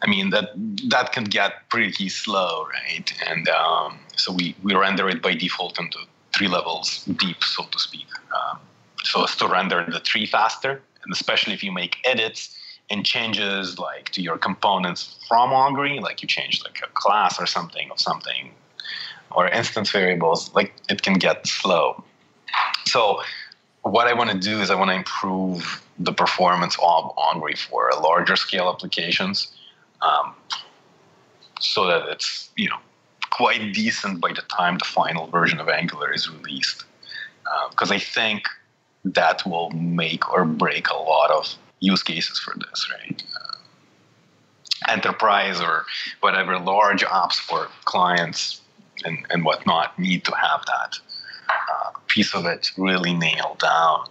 [0.02, 0.50] I mean that
[0.88, 3.12] that can get pretty slow, right?
[3.26, 5.98] And um, so we, we render it by default into
[6.32, 8.06] three levels deep, so to speak,
[9.04, 12.56] so as to render the tree faster, and especially if you make edits
[12.90, 17.46] and changes like to your components from Augury, like you change like a class or
[17.46, 18.50] something of something,
[19.30, 22.02] or instance variables, like it can get slow.
[22.86, 23.22] So
[23.82, 27.90] what I want to do is I want to improve the performance of Augury for
[28.02, 29.52] larger scale applications,
[30.02, 30.34] um,
[31.60, 32.78] so that it's you know
[33.30, 36.84] quite decent by the time the final version of Angular is released.
[37.70, 38.44] Because I think
[39.04, 43.22] that will make or break a lot of use cases for this, right?
[43.34, 45.84] Uh, enterprise or
[46.20, 48.60] whatever large apps for clients
[49.04, 50.98] and, and whatnot need to have that
[51.48, 54.04] uh, piece of it really nailed down.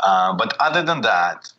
[0.00, 1.52] Uh, but other than that,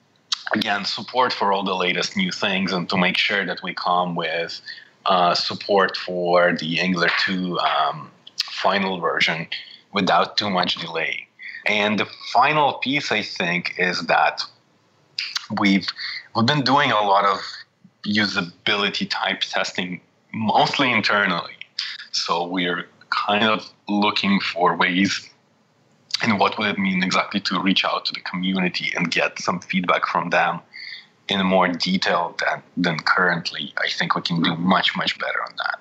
[0.54, 4.16] again, support for all the latest new things and to make sure that we come
[4.16, 4.62] with
[5.06, 9.48] uh, support for the Angular 2 um, final version
[9.94, 11.27] without too much delay.
[11.68, 14.42] And the final piece, I think, is that
[15.60, 15.88] we've
[16.36, 17.40] we've been doing a lot of
[18.06, 20.02] usability type testing,
[20.34, 21.58] mostly internally.
[22.12, 25.30] So we're kind of looking for ways
[26.24, 29.60] and what would it mean exactly to reach out to the community and get some
[29.60, 30.62] feedback from them
[31.30, 33.74] in more detail than, than currently.
[33.78, 35.80] I think we can do much, much better on that.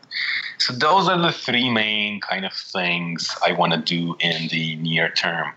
[0.58, 4.76] So those are the three main kind of things I want to do in the
[4.76, 5.52] near term.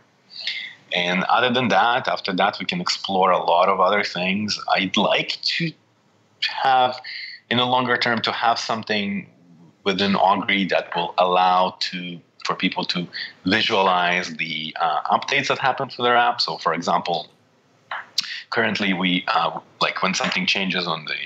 [0.94, 4.60] And other than that, after that, we can explore a lot of other things.
[4.74, 5.72] I'd like to
[6.64, 7.00] have,
[7.50, 9.28] in the longer term, to have something
[9.84, 13.08] within Augury that will allow to for people to
[13.46, 16.42] visualize the uh, updates that happen to their app.
[16.42, 17.30] So, for example,
[18.50, 21.22] currently we uh, like when something changes on the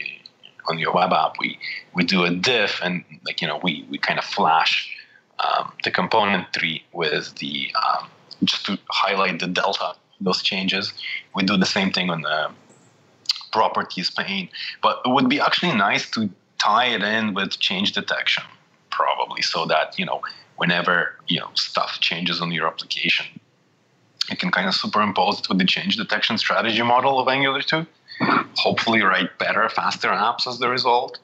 [0.69, 1.57] on your web app, we
[1.93, 4.93] we do a diff and like you know we we kind of flash
[5.39, 8.07] um, the component tree with the um,
[8.45, 10.93] just to highlight the delta those changes.
[11.35, 12.51] We do the same thing on the
[13.51, 14.49] properties pane,
[14.81, 18.43] but it would be actually nice to tie it in with change detection,
[18.89, 20.21] probably, so that you know
[20.55, 23.25] whenever you know stuff changes on your application,
[24.29, 27.85] you can kind of superimpose it with the change detection strategy model of Angular 2.
[28.55, 31.19] Hopefully, write better, faster apps as the result.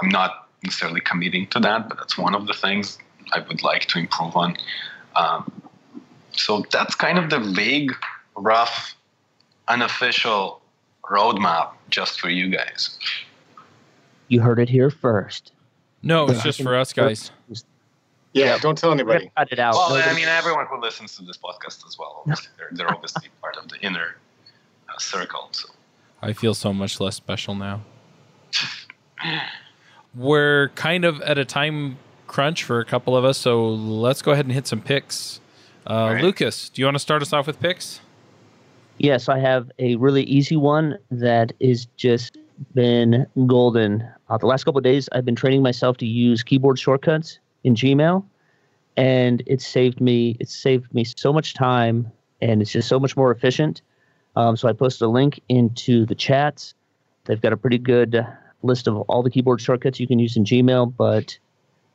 [0.00, 2.98] I'm not necessarily committing to that, but that's one of the things
[3.32, 4.56] I would like to improve on.
[5.16, 5.59] Um,
[6.32, 7.92] so that's kind of the vague,
[8.36, 8.94] rough,
[9.68, 10.60] unofficial
[11.04, 12.98] roadmap just for you guys.
[14.28, 15.52] You heard it here first.
[16.02, 17.30] No, it's just for us guys.
[18.32, 19.30] Yeah, don't tell anybody.
[19.36, 19.74] cut it out.
[19.74, 23.28] Well, I mean, everyone who listens to this podcast as well, obviously, they're, they're obviously
[23.40, 24.16] part of the inner
[24.88, 25.48] uh, circle.
[25.50, 25.68] So.
[26.22, 27.82] I feel so much less special now.
[30.14, 34.30] We're kind of at a time crunch for a couple of us, so let's go
[34.32, 35.40] ahead and hit some picks.
[35.86, 36.22] Uh, right.
[36.22, 38.00] Lukas, do you want to start us off with picks?
[38.98, 42.36] Yes, I have a really easy one that is just
[42.74, 44.06] been golden.
[44.28, 47.74] Uh, the last couple of days, I've been training myself to use keyboard shortcuts in
[47.74, 48.22] Gmail,
[48.96, 50.36] and it saved me.
[50.38, 52.12] It saved me so much time,
[52.42, 53.80] and it's just so much more efficient.
[54.36, 56.74] Um, so I posted a link into the chats.
[57.24, 58.26] They've got a pretty good
[58.62, 61.38] list of all the keyboard shortcuts you can use in Gmail, but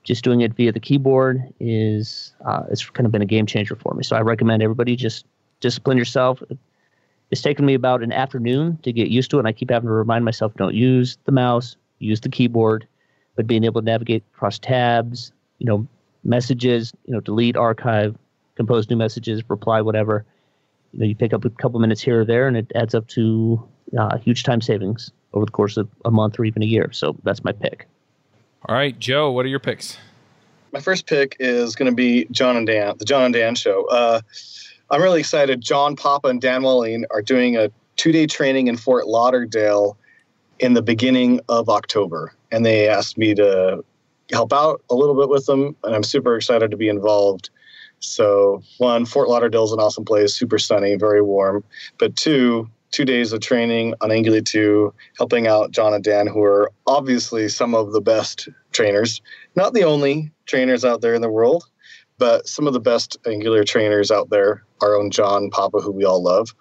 [0.05, 3.75] just doing it via the keyboard is uh, it's kind of been a game changer
[3.75, 4.03] for me.
[4.03, 5.25] So I recommend everybody just
[5.59, 6.41] discipline yourself.
[7.31, 9.87] It's taken me about an afternoon to get used to it, and I keep having
[9.87, 12.87] to remind myself don't use the mouse, use the keyboard.
[13.35, 15.85] But being able to navigate across tabs, you know,
[16.23, 18.15] messages, you know, delete, archive,
[18.55, 20.23] compose new messages, reply, whatever.
[20.93, 23.07] You know, you pick up a couple minutes here or there, and it adds up
[23.09, 23.61] to
[23.99, 26.91] uh, huge time savings over the course of a month or even a year.
[26.93, 27.87] So that's my pick.
[28.67, 29.97] All right, Joe, what are your picks?
[30.71, 33.85] My first pick is going to be John and Dan, the John and Dan show.
[33.89, 34.21] Uh,
[34.89, 35.61] I'm really excited.
[35.61, 39.95] John Papa and Dan Wahlin are doing a two day training in Fort Lauderdale
[40.59, 42.33] in the beginning of October.
[42.51, 43.85] And they asked me to
[44.31, 45.75] help out a little bit with them.
[45.83, 47.51] And I'm super excited to be involved.
[47.99, 51.63] So, one, Fort Lauderdale is an awesome place, super sunny, very warm.
[51.99, 56.41] But two, two days of training on Angular 2, helping out John and Dan, who
[56.41, 59.21] are obviously some of the best trainers,
[59.57, 61.65] not the only trainers out there in the world,
[62.19, 64.63] but some of the best Angular trainers out there.
[64.81, 66.55] Our own John Papa, who we all love.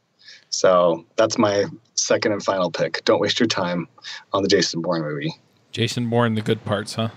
[0.51, 1.64] So that's my
[1.95, 3.05] second and final pick.
[3.05, 3.89] Don't waste your time
[4.32, 5.35] on the Jason Bourne movie.
[5.72, 7.09] Jason Bourne, the good parts, huh?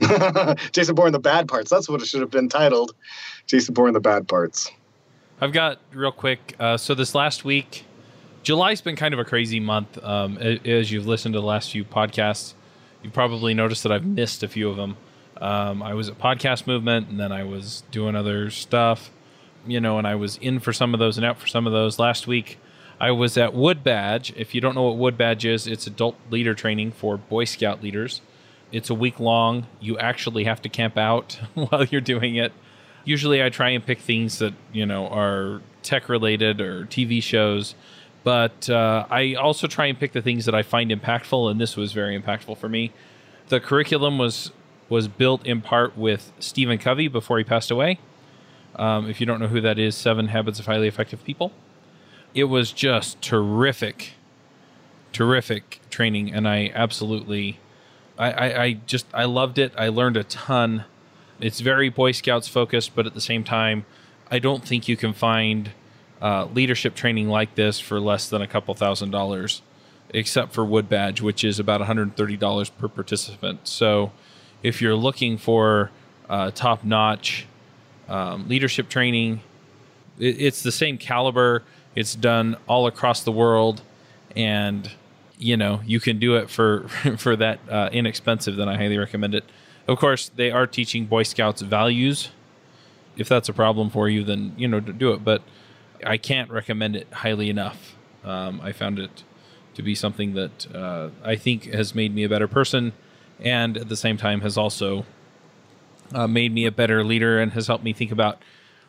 [0.72, 1.70] Jason Bourne, the bad parts.
[1.70, 2.94] That's what it should have been titled.
[3.46, 4.70] Jason Bourne, the bad parts.
[5.40, 6.56] I've got real quick.
[6.58, 7.84] Uh, so this last week,
[8.42, 10.02] July's been kind of a crazy month.
[10.02, 12.54] Um, as you've listened to the last few podcasts,
[13.02, 14.96] you've probably noticed that I've missed a few of them.
[15.40, 19.10] Um, I was at Podcast Movement, and then I was doing other stuff,
[19.66, 21.72] you know, and I was in for some of those and out for some of
[21.72, 21.98] those.
[21.98, 22.58] Last week,
[23.00, 24.32] I was at Wood Badge.
[24.36, 27.82] If you don't know what Wood Badge is, it's adult leader training for Boy Scout
[27.82, 28.20] leaders.
[28.70, 29.66] It's a week long.
[29.80, 32.52] You actually have to camp out while you're doing it.
[33.04, 37.74] Usually, I try and pick things that you know are tech related or TV shows,
[38.24, 41.76] but uh, I also try and pick the things that I find impactful, and this
[41.76, 42.92] was very impactful for me.
[43.48, 44.52] The curriculum was
[44.88, 47.98] was built in part with Stephen Covey before he passed away.
[48.76, 51.52] Um, if you don't know who that is, Seven Habits of Highly Effective People.
[52.34, 54.12] It was just terrific,
[55.12, 57.58] terrific training, and I absolutely,
[58.18, 59.72] I, I, I just I loved it.
[59.76, 60.84] I learned a ton.
[61.40, 63.86] It's very Boy Scouts focused, but at the same time,
[64.30, 65.70] I don't think you can find
[66.20, 69.62] uh, leadership training like this for less than a couple thousand dollars,
[70.10, 73.60] except for Wood Badge, which is about $130 per participant.
[73.68, 74.12] So
[74.62, 75.90] if you're looking for
[76.28, 77.46] uh, top notch
[78.08, 79.40] um, leadership training,
[80.18, 81.62] it, it's the same caliber.
[81.94, 83.82] It's done all across the world,
[84.34, 84.90] and
[85.38, 88.56] you know you can do it for for that uh, inexpensive.
[88.56, 89.44] Then I highly recommend it.
[89.86, 92.30] Of course, they are teaching Boy Scouts values.
[93.16, 95.24] If that's a problem for you, then you know do it.
[95.24, 95.42] But
[96.04, 97.96] I can't recommend it highly enough.
[98.24, 99.24] Um, I found it
[99.74, 102.92] to be something that uh, I think has made me a better person
[103.40, 105.04] and at the same time has also
[106.12, 108.42] uh, made me a better leader and has helped me think about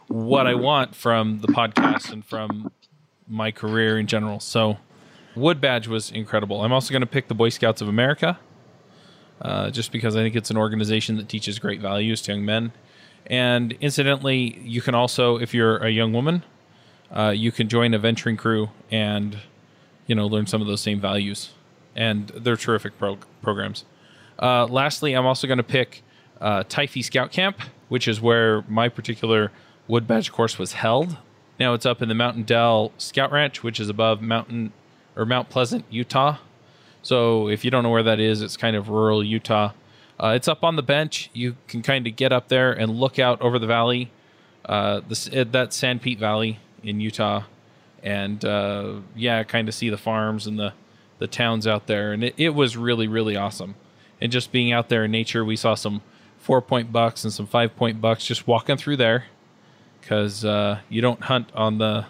[0.07, 2.71] what I want from the podcast and from
[3.27, 4.39] my career in general.
[4.39, 4.77] So,
[5.39, 6.63] Wood Badge was incredible.
[6.63, 8.39] I'm also going to pick the Boy Scouts of America,
[9.41, 12.71] uh, just because I think it's an organization that teaches great values to young men.
[13.27, 16.43] And incidentally, you can also, if you're a young woman,
[17.11, 19.37] uh, you can join a venturing crew and
[20.07, 21.51] you know learn some of those same values.
[21.95, 23.85] And they're terrific pro- programs.
[24.41, 26.03] Uh, lastly, I'm also going to pick
[26.39, 27.59] uh, Tifie Scout Camp,
[27.89, 29.51] which is where my particular
[29.87, 31.17] Wood Badge course was held.
[31.59, 34.71] Now it's up in the Mountain Dell Scout Ranch, which is above Mountain
[35.19, 36.37] or Mount Pleasant, Utah.
[37.01, 39.73] So if you don't know where that is, it's kind of rural Utah.
[40.21, 41.29] Uh, it's up on the bench.
[41.33, 44.11] You can kind of get up there and look out over the valley,
[44.65, 47.43] uh, that Sanpete Valley in Utah,
[48.01, 50.73] and uh, yeah, kind of see the farms and the
[51.19, 52.13] the towns out there.
[52.13, 53.75] And it, it was really really awesome.
[54.21, 56.01] And just being out there in nature, we saw some
[56.37, 59.25] four point bucks and some five point bucks just walking through there
[60.01, 62.05] because uh, you don't hunt on the,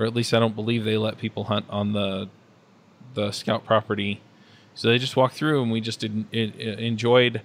[0.00, 2.28] or at least I don't believe they let people hunt on the
[3.12, 4.20] the scout property.
[4.74, 7.42] So they just walked through, and we just did, it, it enjoyed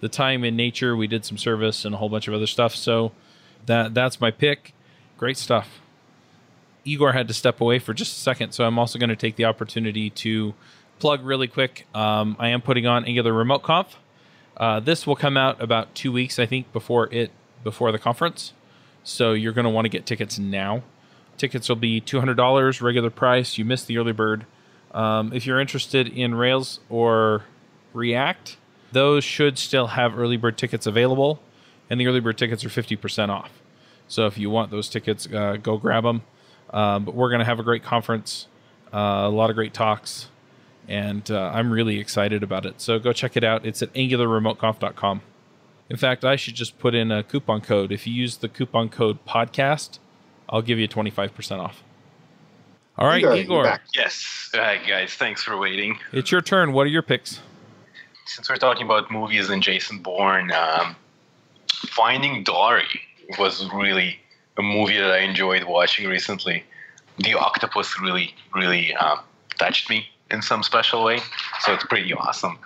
[0.00, 0.94] the time in nature.
[0.94, 2.76] We did some service and a whole bunch of other stuff.
[2.76, 3.12] So
[3.66, 4.72] that that's my pick.
[5.18, 5.80] Great stuff.
[6.84, 9.34] Igor had to step away for just a second, so I'm also going to take
[9.34, 10.54] the opportunity to
[11.00, 11.86] plug really quick.
[11.92, 13.96] Um, I am putting on Angular Remote Conf.
[14.56, 17.32] Uh, this will come out about two weeks, I think, before it
[17.64, 18.52] before the conference.
[19.02, 20.84] So you're going to want to get tickets now.
[21.36, 23.58] Tickets will be $200 regular price.
[23.58, 24.46] You missed the early bird.
[24.92, 27.44] Um, if you're interested in Rails or
[27.92, 28.56] React,
[28.92, 31.40] those should still have early bird tickets available,
[31.90, 33.50] and the early bird tickets are 50% off.
[34.08, 36.22] So if you want those tickets, uh, go grab them.
[36.70, 38.46] Um, but we're going to have a great conference,
[38.92, 40.28] uh, a lot of great talks,
[40.88, 42.80] and uh, I'm really excited about it.
[42.80, 43.66] So go check it out.
[43.66, 45.20] It's at angularremoteconf.com.
[45.88, 47.92] In fact, I should just put in a coupon code.
[47.92, 49.98] If you use the coupon code podcast,
[50.48, 51.82] I'll give you 25% off.
[52.98, 53.78] All right, Igor, Igor.
[53.94, 54.50] Yes.
[54.54, 55.12] Hi, guys.
[55.14, 55.98] Thanks for waiting.
[56.12, 56.72] it's your turn.
[56.72, 57.40] What are your picks?
[58.24, 60.96] Since we're talking about movies and Jason Bourne, um,
[61.88, 63.00] Finding Dory
[63.38, 64.18] was really
[64.56, 66.64] a movie that I enjoyed watching recently.
[67.18, 69.20] The octopus really, really um,
[69.58, 71.18] touched me in some special way,
[71.60, 72.58] so it's pretty awesome.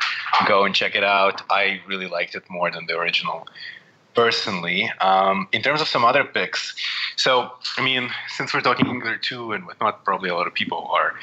[0.47, 1.43] Go and check it out.
[1.51, 3.47] I really liked it more than the original,
[4.15, 4.91] personally.
[5.01, 6.75] Um, in terms of some other picks,
[7.17, 10.91] so I mean, since we're talking Angular 2 and whatnot, probably a lot of people
[10.93, 11.15] are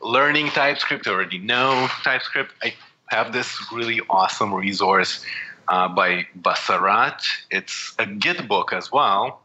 [0.00, 2.52] learning TypeScript, already know TypeScript.
[2.62, 2.74] I
[3.08, 5.24] have this really awesome resource
[5.68, 7.22] uh, by Basarat.
[7.50, 9.40] It's a Git book as well.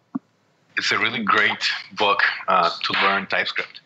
[0.78, 3.82] It's a really great book uh, to learn TypeScript.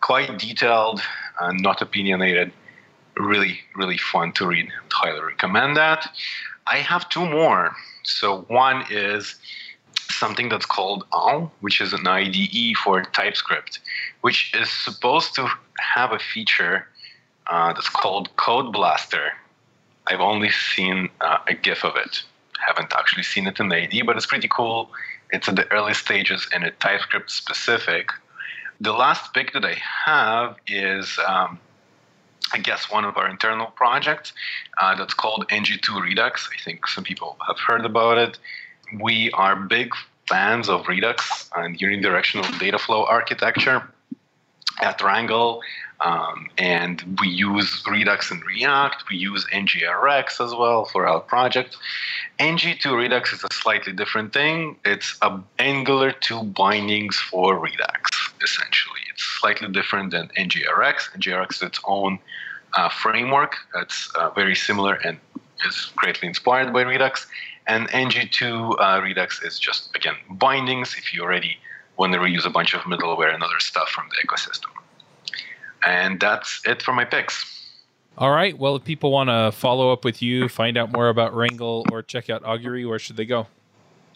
[0.00, 1.00] Quite detailed,
[1.40, 2.52] uh, not opinionated.
[3.16, 4.68] Really, really fun to read.
[4.90, 6.08] Highly recommend that.
[6.66, 7.74] I have two more.
[8.02, 9.36] So one is
[10.10, 13.80] something that's called ALM, which is an IDE for TypeScript,
[14.20, 15.48] which is supposed to
[15.78, 16.86] have a feature
[17.46, 19.32] uh, that's called Code Blaster.
[20.06, 22.22] I've only seen uh, a GIF of it.
[22.66, 24.90] Haven't actually seen it in the IDE, but it's pretty cool.
[25.30, 28.10] It's at the early stages and it's TypeScript specific.
[28.80, 31.58] The last pick that I have is, um,
[32.52, 34.32] I guess, one of our internal projects
[34.80, 36.48] uh, that's called NG2 Redux.
[36.52, 38.38] I think some people have heard about it.
[39.00, 39.92] We are big
[40.28, 43.88] fans of Redux and unidirectional data flow architecture
[44.80, 45.60] at Rangle.
[46.00, 49.04] Um, and we use Redux and React.
[49.10, 51.76] We use NGRX as well for our project.
[52.38, 54.76] NG2 Redux is a slightly different thing.
[54.84, 58.99] It's a Angular 2 bindings for Redux, essentially.
[59.20, 61.10] Slightly different than NGRX.
[61.16, 62.18] NGRX is its own
[62.74, 65.18] uh, framework that's uh, very similar and
[65.66, 67.26] is greatly inspired by Redux.
[67.66, 71.58] And NG2 uh, Redux is just, again, bindings if you already
[71.96, 74.70] want to reuse a bunch of middleware and other stuff from the ecosystem.
[75.86, 77.44] And that's it for my picks.
[78.18, 78.58] All right.
[78.58, 82.02] Well, if people want to follow up with you, find out more about Rangle, or
[82.02, 83.46] check out Augury, where should they go?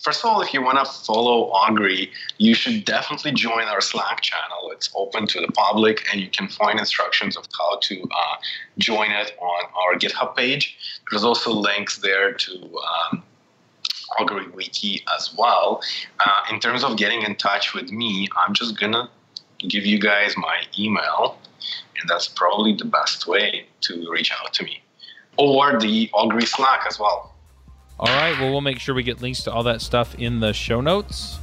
[0.02, 4.20] First of all, if you want to follow Augury, you should definitely join our Slack
[4.20, 4.70] channel.
[4.72, 8.36] It's open to the public, and you can find instructions of how to uh,
[8.78, 10.76] join it on our GitHub page.
[11.10, 12.78] There's also links there to
[13.12, 13.22] um,
[14.18, 15.82] Augury Wiki as well.
[16.20, 19.08] Uh, in terms of getting in touch with me, I'm just gonna
[19.68, 21.38] give you guys my email,
[22.00, 24.82] and that's probably the best way to reach out to me,
[25.38, 27.33] or the Augury Slack as well.
[27.98, 28.38] All right.
[28.38, 31.38] Well, we'll make sure we get links to all that stuff in the show notes.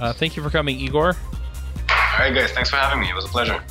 [0.00, 1.16] Uh, thank you for coming, Igor.
[1.88, 3.08] All right, guys, thanks for having me.
[3.08, 3.62] It was a pleasure.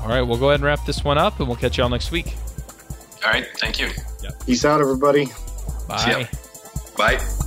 [0.00, 0.22] All right.
[0.22, 2.36] We'll go ahead and wrap this one up, and we'll catch you all next week.
[3.24, 3.90] All right, thank you.
[4.46, 5.26] Peace out, everybody.
[5.88, 5.96] Bye.
[5.96, 6.26] See ya.
[6.96, 7.44] Bye.